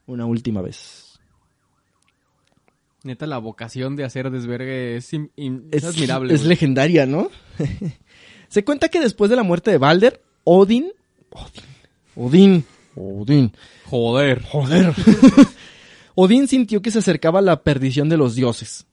[0.09, 1.19] una última vez.
[3.03, 6.33] Neta, la vocación de hacer desvergue es, in- in- es admirable.
[6.33, 7.29] Es legendaria, ¿no?
[8.49, 10.91] se cuenta que después de la muerte de Balder, Odin,
[11.31, 11.63] Odin,
[12.15, 13.51] Odin, Odin,
[13.85, 14.43] Joder.
[14.43, 14.93] Joder.
[16.15, 18.85] Odín sintió que se acercaba la perdición de los dioses.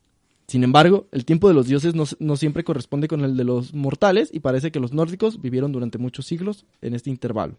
[0.47, 3.75] Sin embargo, el tiempo de los dioses no, no siempre corresponde con el de los
[3.75, 7.57] mortales y parece que los nórdicos vivieron durante muchos siglos en este intervalo,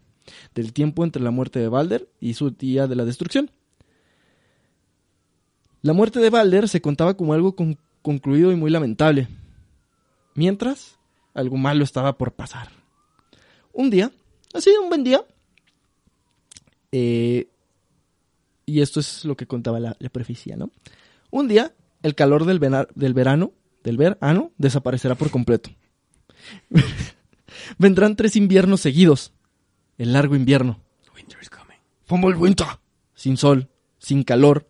[0.54, 3.50] del tiempo entre la muerte de Balder y su día de la destrucción.
[5.82, 9.28] La muerte de Balder se contaba como algo con- concluido y muy lamentable,
[10.34, 10.98] mientras
[11.34, 12.68] algo malo estaba por pasar.
[13.72, 14.10] Un día,
[14.54, 15.24] así un buen día,
[16.90, 17.48] eh,
[18.66, 20.10] y esto es lo que contaba la, la
[20.56, 20.70] ¿no?
[21.30, 23.52] Un día, el calor del verano,
[23.84, 25.70] del verano, desaparecerá por completo.
[27.78, 29.32] Vendrán tres inviernos seguidos.
[29.98, 30.80] El largo invierno.
[31.14, 31.76] Winter is coming.
[32.08, 32.66] Como el winter.
[33.14, 33.68] Sin sol,
[33.98, 34.68] sin calor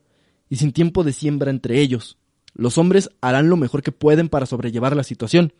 [0.48, 2.16] y sin tiempo de siembra entre ellos.
[2.54, 5.52] Los hombres harán lo mejor que pueden para sobrellevar la situación.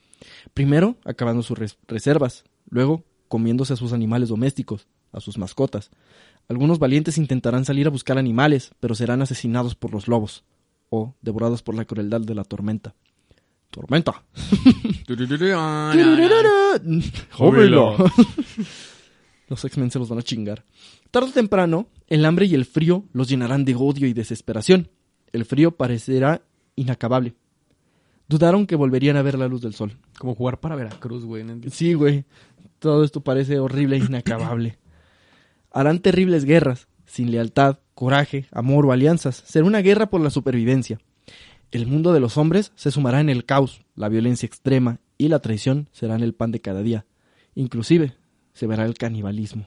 [0.55, 2.45] Primero, acabando sus res- reservas.
[2.71, 5.91] Luego, comiéndose a sus animales domésticos, a sus mascotas.
[6.49, 10.45] Algunos valientes intentarán salir a buscar animales, pero serán asesinados por los lobos.
[10.91, 12.95] O devorados por la crueldad de la tormenta.
[13.71, 14.25] ¡Tormenta!
[19.49, 20.65] Los X-Men se los van a chingar.
[21.11, 24.91] Tarde o temprano, el hambre y el frío los llenarán de odio y desesperación.
[25.33, 26.43] El frío parecerá
[26.77, 27.35] inacabable.
[28.29, 29.97] Dudaron que volverían a ver la luz del sol.
[30.19, 31.45] Como jugar para Veracruz, güey.
[31.45, 31.59] ¿no?
[31.71, 32.25] Sí, güey.
[32.79, 34.79] Todo esto parece horrible e inacabable.
[35.73, 39.43] Harán terribles guerras, sin lealtad, coraje, amor o alianzas.
[39.47, 41.01] Será una guerra por la supervivencia.
[41.71, 45.41] El mundo de los hombres se sumará en el caos, la violencia extrema y la
[45.41, 47.05] traición serán el pan de cada día.
[47.55, 48.15] Inclusive
[48.59, 49.67] se verá el canibalismo.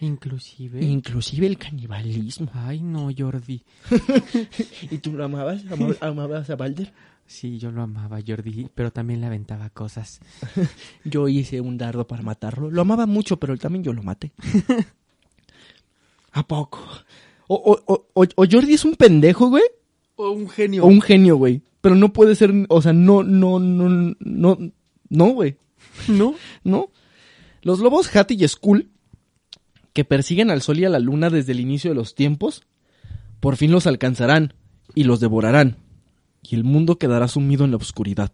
[0.00, 0.80] Inclusive.
[0.84, 2.48] Inclusive el canibalismo.
[2.54, 3.64] Ay, no, Jordi.
[4.92, 5.64] ¿Y tú lo amabas?
[5.66, 6.92] ¿Amab- ¿Amabas a Balder?
[7.26, 10.20] Sí, yo lo amaba, Jordi, pero también le aventaba cosas.
[11.04, 12.70] Yo hice un dardo para matarlo.
[12.70, 14.32] Lo amaba mucho, pero también yo lo maté.
[16.32, 16.80] ¿A poco?
[17.48, 19.64] O, o, o, o- o Jordi es un pendejo, güey.
[20.16, 20.84] O un genio.
[20.84, 21.60] O un genio, güey.
[21.80, 24.58] Pero no puede ser, o sea, no, no, no, no,
[25.10, 25.56] no, güey.
[26.08, 26.34] ¿No?
[26.64, 26.90] ¿No?
[27.62, 28.90] Los lobos Hattie y Skull,
[29.92, 32.62] que persiguen al sol y a la luna desde el inicio de los tiempos,
[33.40, 34.54] por fin los alcanzarán
[34.94, 35.76] y los devorarán,
[36.42, 38.32] y el mundo quedará sumido en la oscuridad.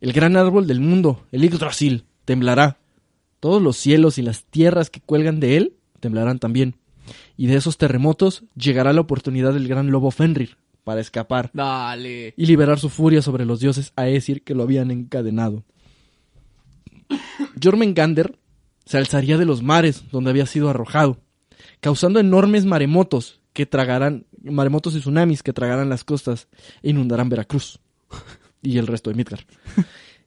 [0.00, 2.78] El gran árbol del mundo, el Yggdrasil, temblará.
[3.40, 6.76] Todos los cielos y las tierras que cuelgan de él temblarán también.
[7.36, 12.34] Y de esos terremotos llegará la oportunidad del gran lobo Fenrir para escapar Dale.
[12.36, 15.64] y liberar su furia sobre los dioses Aesir que lo habían encadenado.
[17.62, 18.38] Jormengander
[18.84, 21.18] se alzaría de los mares donde había sido arrojado,
[21.80, 26.48] causando enormes maremotos que tragarán maremotos y tsunamis que tragarán las costas
[26.82, 27.80] e inundarán Veracruz
[28.62, 29.44] y el resto de Midgard.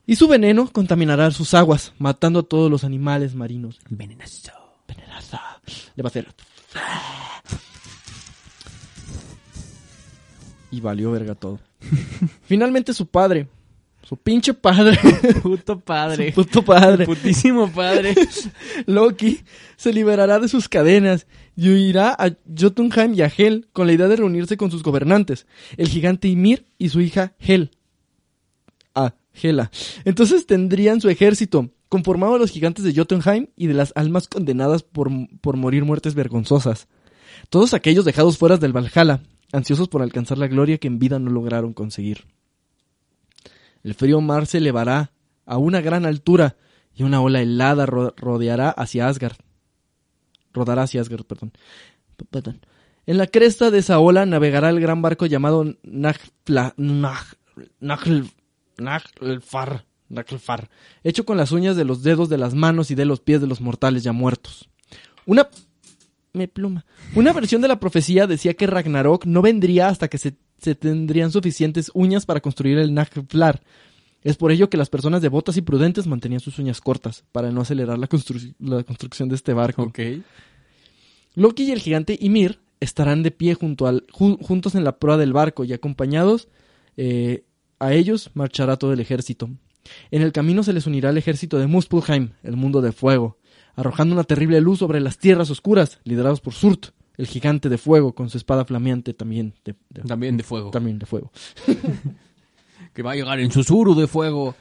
[0.06, 3.80] Y su veneno contaminará sus aguas, matando a todos los animales marinos.
[3.88, 4.52] Venenoso.
[4.88, 5.40] Venenosa.
[5.94, 6.28] Le va a hacer.
[10.70, 11.60] Y valió verga todo.
[12.42, 13.48] Finalmente su padre,
[14.12, 14.98] su pinche padre,
[15.42, 16.34] Puto padre.
[16.34, 18.14] su puto padre, Putísimo padre.
[18.86, 19.40] Loki,
[19.76, 24.08] se liberará de sus cadenas y huirá a Jotunheim y a Hel con la idea
[24.08, 25.46] de reunirse con sus gobernantes,
[25.78, 27.70] el gigante Ymir y su hija Hel.
[28.94, 29.70] Ah, Hela.
[30.04, 34.82] Entonces tendrían su ejército, conformado de los gigantes de Jotunheim y de las almas condenadas
[34.82, 35.08] por,
[35.40, 36.86] por morir muertes vergonzosas.
[37.48, 39.22] Todos aquellos dejados fuera del Valhalla,
[39.54, 42.26] ansiosos por alcanzar la gloria que en vida no lograron conseguir.
[43.82, 45.12] El frío mar se elevará
[45.46, 46.56] a una gran altura
[46.94, 49.36] y una ola helada ro- rodeará hacia Asgard.
[50.52, 51.52] Rodará hacia Asgard, perdón.
[52.30, 52.60] Perdón.
[53.06, 55.64] En la cresta de esa ola navegará el gran barco llamado
[60.08, 60.68] Naglfar,
[61.02, 63.46] hecho con las uñas de los dedos de las manos y de los pies de
[63.46, 64.68] los mortales ya muertos.
[65.26, 65.48] Una
[66.32, 66.84] me pluma.
[67.14, 71.30] Una versión de la profecía decía que Ragnarok no vendría hasta que se, se tendrían
[71.30, 73.62] suficientes uñas para construir el Naglfar.
[74.22, 77.62] Es por ello que las personas devotas y prudentes mantenían sus uñas cortas, para no
[77.62, 79.82] acelerar la, constru- la construcción de este barco.
[79.82, 79.98] Ok.
[81.34, 85.16] Loki y el gigante Ymir estarán de pie junto al, ju- juntos en la proa
[85.16, 86.48] del barco y acompañados
[86.96, 87.44] eh,
[87.78, 89.50] a ellos marchará todo el ejército.
[90.10, 93.38] En el camino se les unirá el ejército de Muspelheim, el mundo de fuego,
[93.76, 98.14] arrojando una terrible luz sobre las tierras oscuras, liderados por Surt, el gigante de fuego,
[98.14, 100.70] con su espada flameante también de, de- También de fuego.
[100.70, 101.30] también de fuego.
[102.94, 104.54] Que va a llegar en susurro de fuego.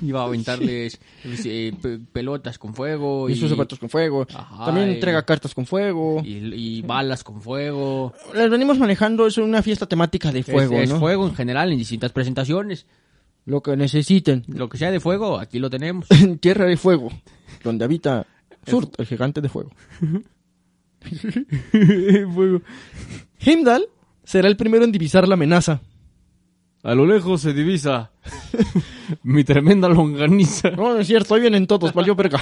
[0.00, 1.00] Y va a aventarles
[1.44, 3.28] eh, pe- pelotas con fuego.
[3.28, 4.26] Y sus zapatos con fuego.
[4.32, 6.22] Ajá, también y- entrega cartas con fuego.
[6.24, 8.12] Y, y balas con fuego.
[8.32, 12.12] Les venimos manejando, es una fiesta temática de fuego, es, fuego en general en distintas
[12.12, 12.86] presentaciones.
[13.44, 14.44] Lo que necesiten.
[14.46, 16.08] Lo que sea de fuego, aquí lo tenemos.
[16.12, 17.10] en Tierra de Fuego,
[17.64, 18.24] donde habita
[18.66, 19.70] Surt, el gigante de fuego.
[23.40, 23.88] Heimdall
[24.24, 25.80] será el primero en divisar la amenaza.
[26.82, 28.10] A lo lejos se divisa
[29.22, 30.70] mi tremenda longaniza.
[30.70, 32.38] No, no es cierto, ahí vienen todos, valió verga.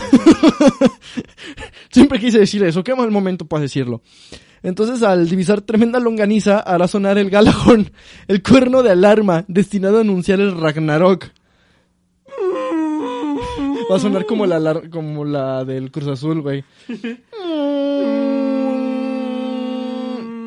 [1.90, 4.02] Siempre quise decir eso, qué mal momento para decirlo.
[4.64, 7.92] Entonces, al divisar tremenda longaniza, hará sonar el galajón,
[8.26, 11.26] el cuerno de alarma, destinado a anunciar el Ragnarok.
[13.90, 16.64] Va a sonar como la, como la del Cruz Azul, güey.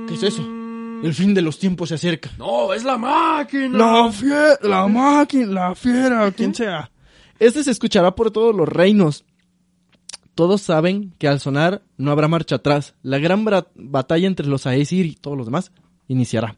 [0.08, 0.42] ¿Qué es eso?
[1.04, 2.32] El fin de los tiempos se acerca.
[2.38, 3.78] No, es la máquina.
[3.78, 6.90] La fiera, la máquina, la fiera, quien sea.
[7.40, 9.26] Este se escuchará por todos los reinos.
[10.36, 12.96] Todos saben que al sonar no habrá marcha atrás.
[13.04, 15.72] La gran batalla entre los Aesir y todos los demás
[16.08, 16.58] iniciará.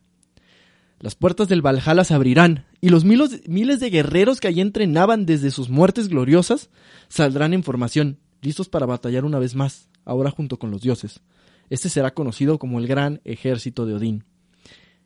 [1.00, 5.52] Las puertas del Valhalla se abrirán y los miles de guerreros que allí entrenaban desde
[5.52, 6.72] sus muertes gloriosas
[7.08, 11.22] saldrán en formación, listos para batallar una vez más, ahora junto con los dioses.
[11.70, 14.24] Este será conocido como el Gran Ejército de Odín.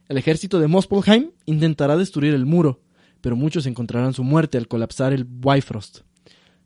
[0.07, 2.81] El ejército de Muspelheim intentará destruir el muro,
[3.19, 5.99] pero muchos encontrarán su muerte al colapsar el Bifrost.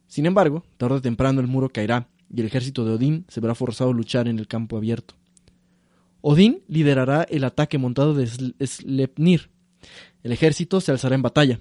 [0.08, 3.56] Sin embargo, tarde o temprano el muro caerá y el ejército de Odín se verá
[3.56, 5.16] forzado a luchar en el campo abierto.
[6.28, 9.52] Odín liderará el ataque montado de Sl- Sleipnir.
[10.24, 11.60] El ejército se alzará en batalla.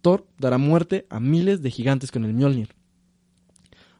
[0.00, 2.70] Thor dará muerte a miles de gigantes con el Mjolnir.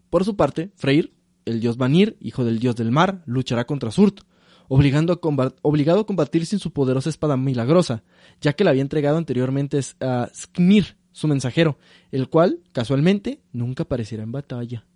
[0.09, 1.13] Por su parte, Freyr,
[1.45, 4.21] el dios Vanir, hijo del dios del mar, luchará contra Surt,
[4.69, 8.05] obligando a obligado a combatir sin su poderosa espada milagrosa,
[8.41, 11.77] ya que la había entregado anteriormente a Sknir, su mensajero,
[12.11, 14.87] el cual, casualmente, nunca aparecerá en batalla.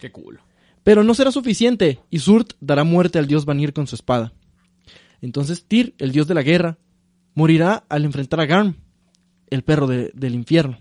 [0.00, 0.40] Qué culo.
[0.84, 4.32] Pero no será suficiente, y Surt dará muerte al dios Vanir con su espada.
[5.20, 6.78] Entonces Tyr, el dios de la guerra,
[7.34, 8.76] morirá al enfrentar a Garm,
[9.50, 10.78] el perro de- del infierno.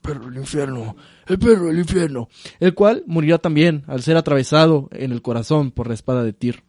[0.00, 2.28] Perro del infierno, el perro del infierno.
[2.60, 6.62] El cual morirá también al ser atravesado en el corazón por la espada de Tyr.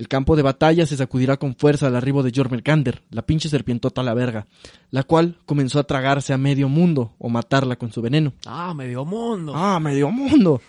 [0.00, 4.00] El campo de batalla se sacudirá con fuerza al arribo de Jormungandr, la pinche serpientota
[4.00, 4.46] a la verga,
[4.90, 8.32] la cual comenzó a tragarse a medio mundo o matarla con su veneno.
[8.46, 9.52] Ah, medio mundo.
[9.54, 10.62] ¡Ah, medio mundo!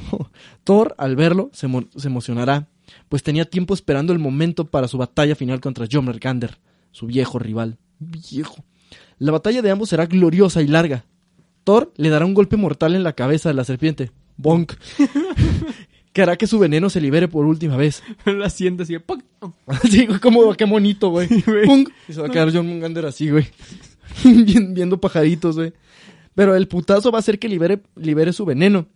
[0.64, 2.68] Thor, al verlo, se, se emocionará,
[3.10, 6.56] pues tenía tiempo esperando el momento para su batalla final contra Jormungandr,
[6.90, 7.76] su viejo rival.
[7.98, 8.64] Viejo.
[9.18, 11.04] La batalla de ambos será gloriosa y larga.
[11.64, 14.10] Thor le dará un golpe mortal en la cabeza de la serpiente.
[14.38, 14.72] Bonk.
[16.12, 18.02] que hará que su veneno se libere por última vez.
[18.24, 18.98] la siente así.
[18.98, 19.24] ¡pac!
[19.66, 21.28] Así, güey, como qué bonito, güey.
[21.64, 21.84] Pum.
[22.08, 23.46] Y se va a quedar John Mungander así, güey.
[24.24, 25.72] Vien- Viendo pajaritos, güey.
[26.34, 28.86] Pero el putazo va a hacer que libere, libere su veneno.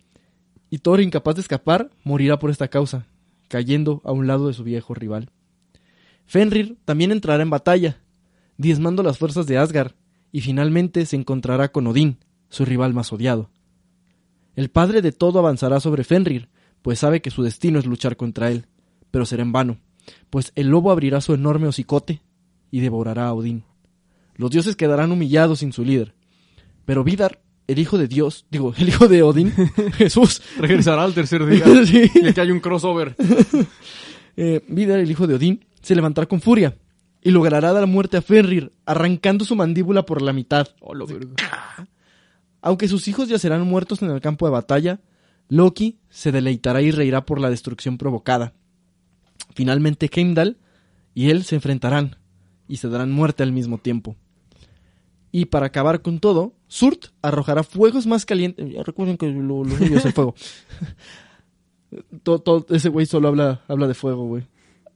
[0.69, 3.05] Y Thor, incapaz de escapar, morirá por esta causa,
[3.47, 5.29] cayendo a un lado de su viejo rival.
[6.25, 7.97] Fenrir también entrará en batalla,
[8.57, 9.91] diezmando las fuerzas de Asgard,
[10.31, 12.17] y finalmente se encontrará con Odín,
[12.49, 13.49] su rival más odiado.
[14.55, 16.49] El padre de todo avanzará sobre Fenrir,
[16.85, 18.67] pues sabe que su destino es luchar contra él,
[19.09, 19.79] pero será en vano,
[20.29, 22.21] pues el lobo abrirá su enorme hocicote
[22.69, 23.63] y devorará a Odín.
[24.35, 26.13] Los dioses quedarán humillados sin su líder,
[26.85, 29.51] pero Vidar, el hijo de Dios, digo, el hijo de Odín,
[29.97, 31.65] Jesús, Regresará al tercer día.
[31.87, 32.03] Sí.
[32.13, 33.15] Y aquí hay un crossover.
[34.37, 36.77] eh, Vidar, el hijo de Odín, se levantará con furia
[37.19, 40.67] y logrará dar muerte a Fenrir, arrancando su mandíbula por la mitad.
[40.81, 41.07] Oh, lo.
[42.61, 44.99] Aunque sus hijos ya serán muertos en el campo de batalla,
[45.49, 48.53] Loki se deleitará y reirá por la destrucción provocada.
[49.53, 50.57] Finalmente Heimdall
[51.13, 52.17] y él se enfrentarán
[52.67, 54.15] y se darán muerte al mismo tiempo.
[55.31, 58.73] Y para acabar con todo, Surt arrojará fuegos más calientes.
[58.85, 60.35] Recuerden que lo, lo suyo es el fuego.
[62.69, 64.43] ese güey solo habla, habla de fuego, güey.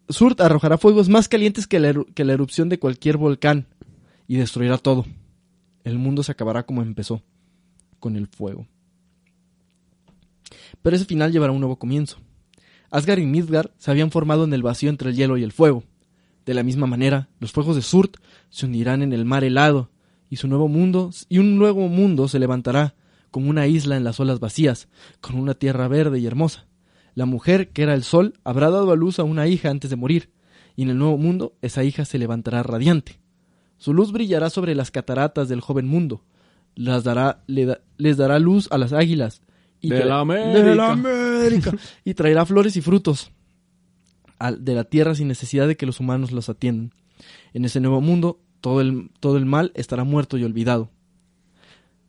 [0.07, 3.67] Surt arrojará fuegos más calientes que la erupción de cualquier volcán
[4.27, 5.05] y destruirá todo.
[5.83, 7.21] El mundo se acabará como empezó,
[7.99, 8.67] con el fuego.
[10.81, 12.17] Pero ese final llevará un nuevo comienzo.
[12.91, 15.83] Asgard y Midgard se habían formado en el vacío entre el hielo y el fuego.
[16.45, 18.17] De la misma manera, los fuegos de Surt
[18.49, 19.91] se hundirán en el mar helado,
[20.29, 22.95] y su nuevo mundo y un nuevo mundo se levantará
[23.31, 24.87] como una isla en las olas vacías,
[25.21, 26.65] con una tierra verde y hermosa.
[27.13, 29.95] La mujer, que era el sol, habrá dado a luz a una hija antes de
[29.95, 30.31] morir,
[30.75, 33.19] y en el nuevo mundo esa hija se levantará radiante.
[33.77, 36.23] Su luz brillará sobre las cataratas del joven mundo,
[36.75, 39.41] las dará, le da- les dará luz a las águilas.
[39.81, 40.63] Y De la América.
[40.63, 41.71] de la América.
[42.03, 43.31] y traerá flores y frutos
[44.57, 46.93] de la tierra sin necesidad de que los humanos los atiendan.
[47.53, 50.89] En ese nuevo mundo, todo el, todo el mal estará muerto y olvidado.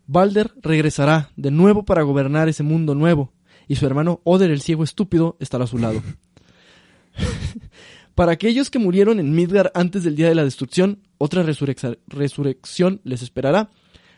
[0.06, 3.32] Balder regresará de nuevo para gobernar ese mundo nuevo,
[3.68, 6.02] y su hermano Oder el ciego estúpido estará a su lado.
[8.14, 13.22] para aquellos que murieron en Midgard antes del día de la destrucción, otra resurrección les
[13.22, 13.70] esperará.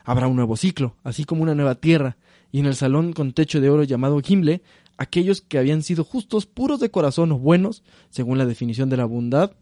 [0.04, 2.16] Habrá un nuevo ciclo, así como una nueva tierra,
[2.52, 4.62] y en el salón con techo de oro llamado Gimle,
[4.98, 9.06] aquellos que habían sido justos, puros de corazón o buenos, según la definición de la
[9.06, 9.56] bondad,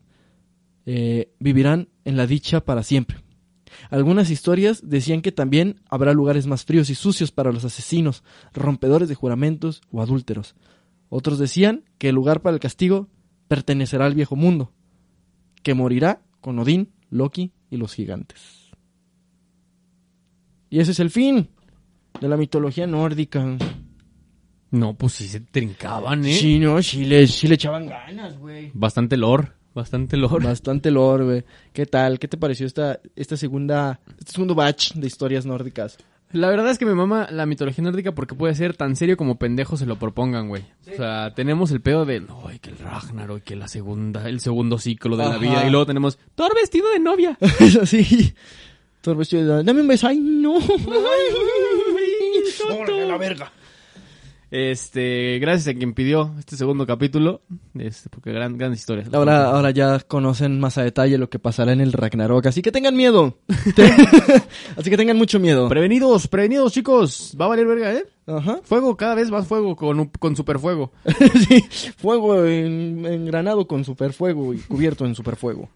[0.86, 3.18] eh, vivirán en la dicha para siempre.
[3.90, 9.08] Algunas historias decían que también habrá lugares más fríos y sucios para los asesinos, rompedores
[9.08, 10.56] de juramentos o adúlteros.
[11.08, 13.08] Otros decían que el lugar para el castigo
[13.46, 14.72] pertenecerá al viejo mundo,
[15.62, 18.72] que morirá con Odín, Loki y los gigantes.
[20.70, 21.48] Y ese es el fin
[22.20, 23.56] de la mitología nórdica.
[24.70, 26.34] No, pues sí se trincaban, ¿eh?
[26.34, 28.70] Sí, no, sí le, sí le echaban ganas, güey.
[28.72, 30.46] Bastante lore, bastante lore.
[30.46, 31.44] Bastante lore, güey.
[31.72, 32.18] ¿Qué tal?
[32.18, 35.98] ¿Qué te pareció esta, esta segunda, este segundo batch de historias nórdicas?
[36.32, 39.36] La verdad es que me mama la mitología nórdica porque puede ser tan serio como
[39.36, 40.62] pendejos se lo propongan, güey.
[40.92, 44.38] O sea, tenemos el pedo de, no, y que el Ragnarok, que la segunda, el
[44.38, 47.36] segundo ciclo de la vida, y luego tenemos Thor vestido de novia.
[47.58, 48.32] Eso sí.
[49.00, 50.06] Todo el vestido de, Dame un beso.
[50.06, 50.54] ¡Ay, no!
[52.70, 53.52] ¡Órale, la verga!
[54.50, 57.42] Este, gracias a quien pidió este segundo capítulo,
[57.78, 59.08] este, porque gran, grandes historias.
[59.14, 62.72] Ahora, ahora ya conocen más a detalle lo que pasará en el Ragnarok, así que
[62.72, 63.38] tengan miedo.
[64.76, 65.68] así que tengan mucho miedo.
[65.68, 67.36] Prevenidos, prevenidos, chicos.
[67.40, 68.04] Va a valer verga, ¿eh?
[68.26, 68.58] Ajá.
[68.64, 70.90] Fuego, cada vez más fuego con, con superfuego.
[71.48, 71.64] sí,
[71.96, 75.68] fuego en, engranado con superfuego y cubierto en superfuego.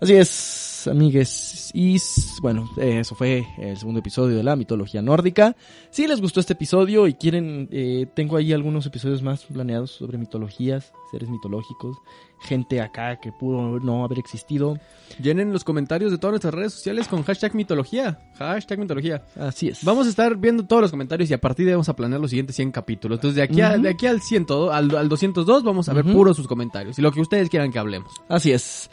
[0.00, 1.70] Así es, amigues.
[1.74, 1.96] Y
[2.40, 5.56] bueno, eh, eso fue el segundo episodio de la mitología nórdica.
[5.90, 10.18] Si les gustó este episodio y quieren, eh, tengo ahí algunos episodios más planeados sobre
[10.18, 11.96] mitologías, seres mitológicos,
[12.40, 14.78] gente acá que pudo no haber existido.
[15.22, 18.18] Llenen los comentarios de todas nuestras redes sociales con hashtag mitología.
[18.38, 19.24] Hashtag mitología.
[19.36, 19.84] Así es.
[19.84, 22.20] Vamos a estar viendo todos los comentarios y a partir de ahí vamos a planear
[22.20, 23.18] los siguientes 100 capítulos.
[23.18, 26.36] Entonces, de aquí, a- de aquí al 100, al, al 202 vamos a ver puros
[26.36, 28.12] sus comentarios y lo que ustedes quieran que hablemos.
[28.28, 28.90] Así es.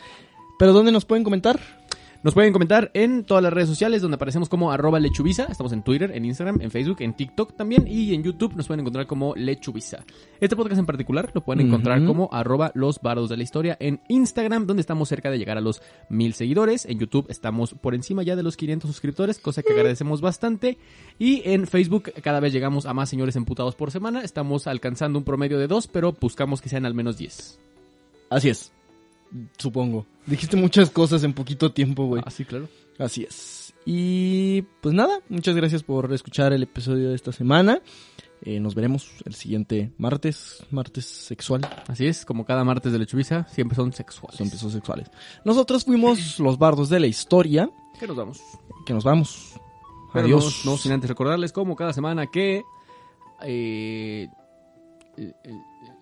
[0.60, 1.58] ¿Pero dónde nos pueden comentar?
[2.22, 5.46] Nos pueden comentar en todas las redes sociales donde aparecemos como arroba lechubiza.
[5.46, 8.82] Estamos en Twitter, en Instagram, en Facebook, en TikTok también y en YouTube nos pueden
[8.82, 10.04] encontrar como lechubiza.
[10.42, 14.02] Este podcast en particular lo pueden encontrar como arroba los bardos de la historia en
[14.10, 16.86] Instagram donde estamos cerca de llegar a los mil seguidores.
[16.86, 20.78] En YouTube estamos por encima ya de los 500 suscriptores, cosa que agradecemos bastante.
[21.20, 24.24] Y en Facebook cada vez llegamos a más señores emputados por semana.
[24.24, 27.60] Estamos alcanzando un promedio de dos, pero buscamos que sean al menos 10.
[28.30, 28.74] Así es.
[29.58, 30.06] Supongo.
[30.26, 32.22] Dijiste muchas cosas en poquito tiempo, güey.
[32.26, 32.68] Ah, sí, claro.
[32.98, 33.74] Así es.
[33.86, 37.82] Y pues nada, muchas gracias por escuchar el episodio de esta semana.
[38.42, 41.68] Eh, nos veremos el siguiente martes, martes sexual.
[41.88, 44.38] Así es, como cada martes de lechubiza, siempre son sexuales.
[44.38, 45.12] Son episodios sexuales.
[45.44, 47.70] Nosotros fuimos los bardos de la historia.
[48.00, 48.42] ¿Qué nos damos?
[48.86, 49.56] Que nos vamos.
[50.14, 50.62] Pero Adiós.
[50.66, 52.64] No, no sin antes recordarles, como cada semana, que
[53.44, 54.30] eh,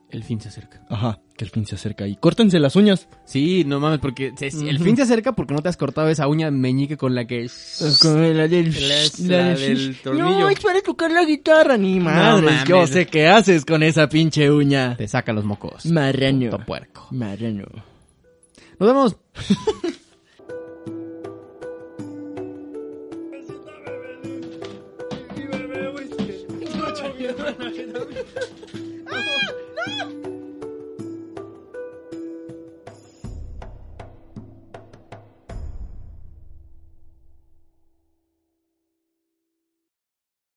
[0.09, 0.81] el- fin se acerca.
[0.89, 2.07] Ajá, que el fin se acerca.
[2.07, 3.07] Y córtense las uñas.
[3.25, 6.27] Sí, no mames, porque se- el fin se acerca porque no te has cortado esa
[6.27, 7.49] uña meñique con la que...
[8.01, 8.71] Con la del,
[9.27, 10.25] La- la del tornillo.
[10.29, 12.63] No, es para tocar la guitarra, ni mames.
[12.65, 14.95] yo sé qué haces con esa pinche uña.
[14.97, 15.85] Te saca los mocos.
[15.85, 16.51] Marraño.
[16.51, 17.07] Puto puerco.
[17.11, 17.65] Marraño.
[18.79, 19.17] Nos vemos.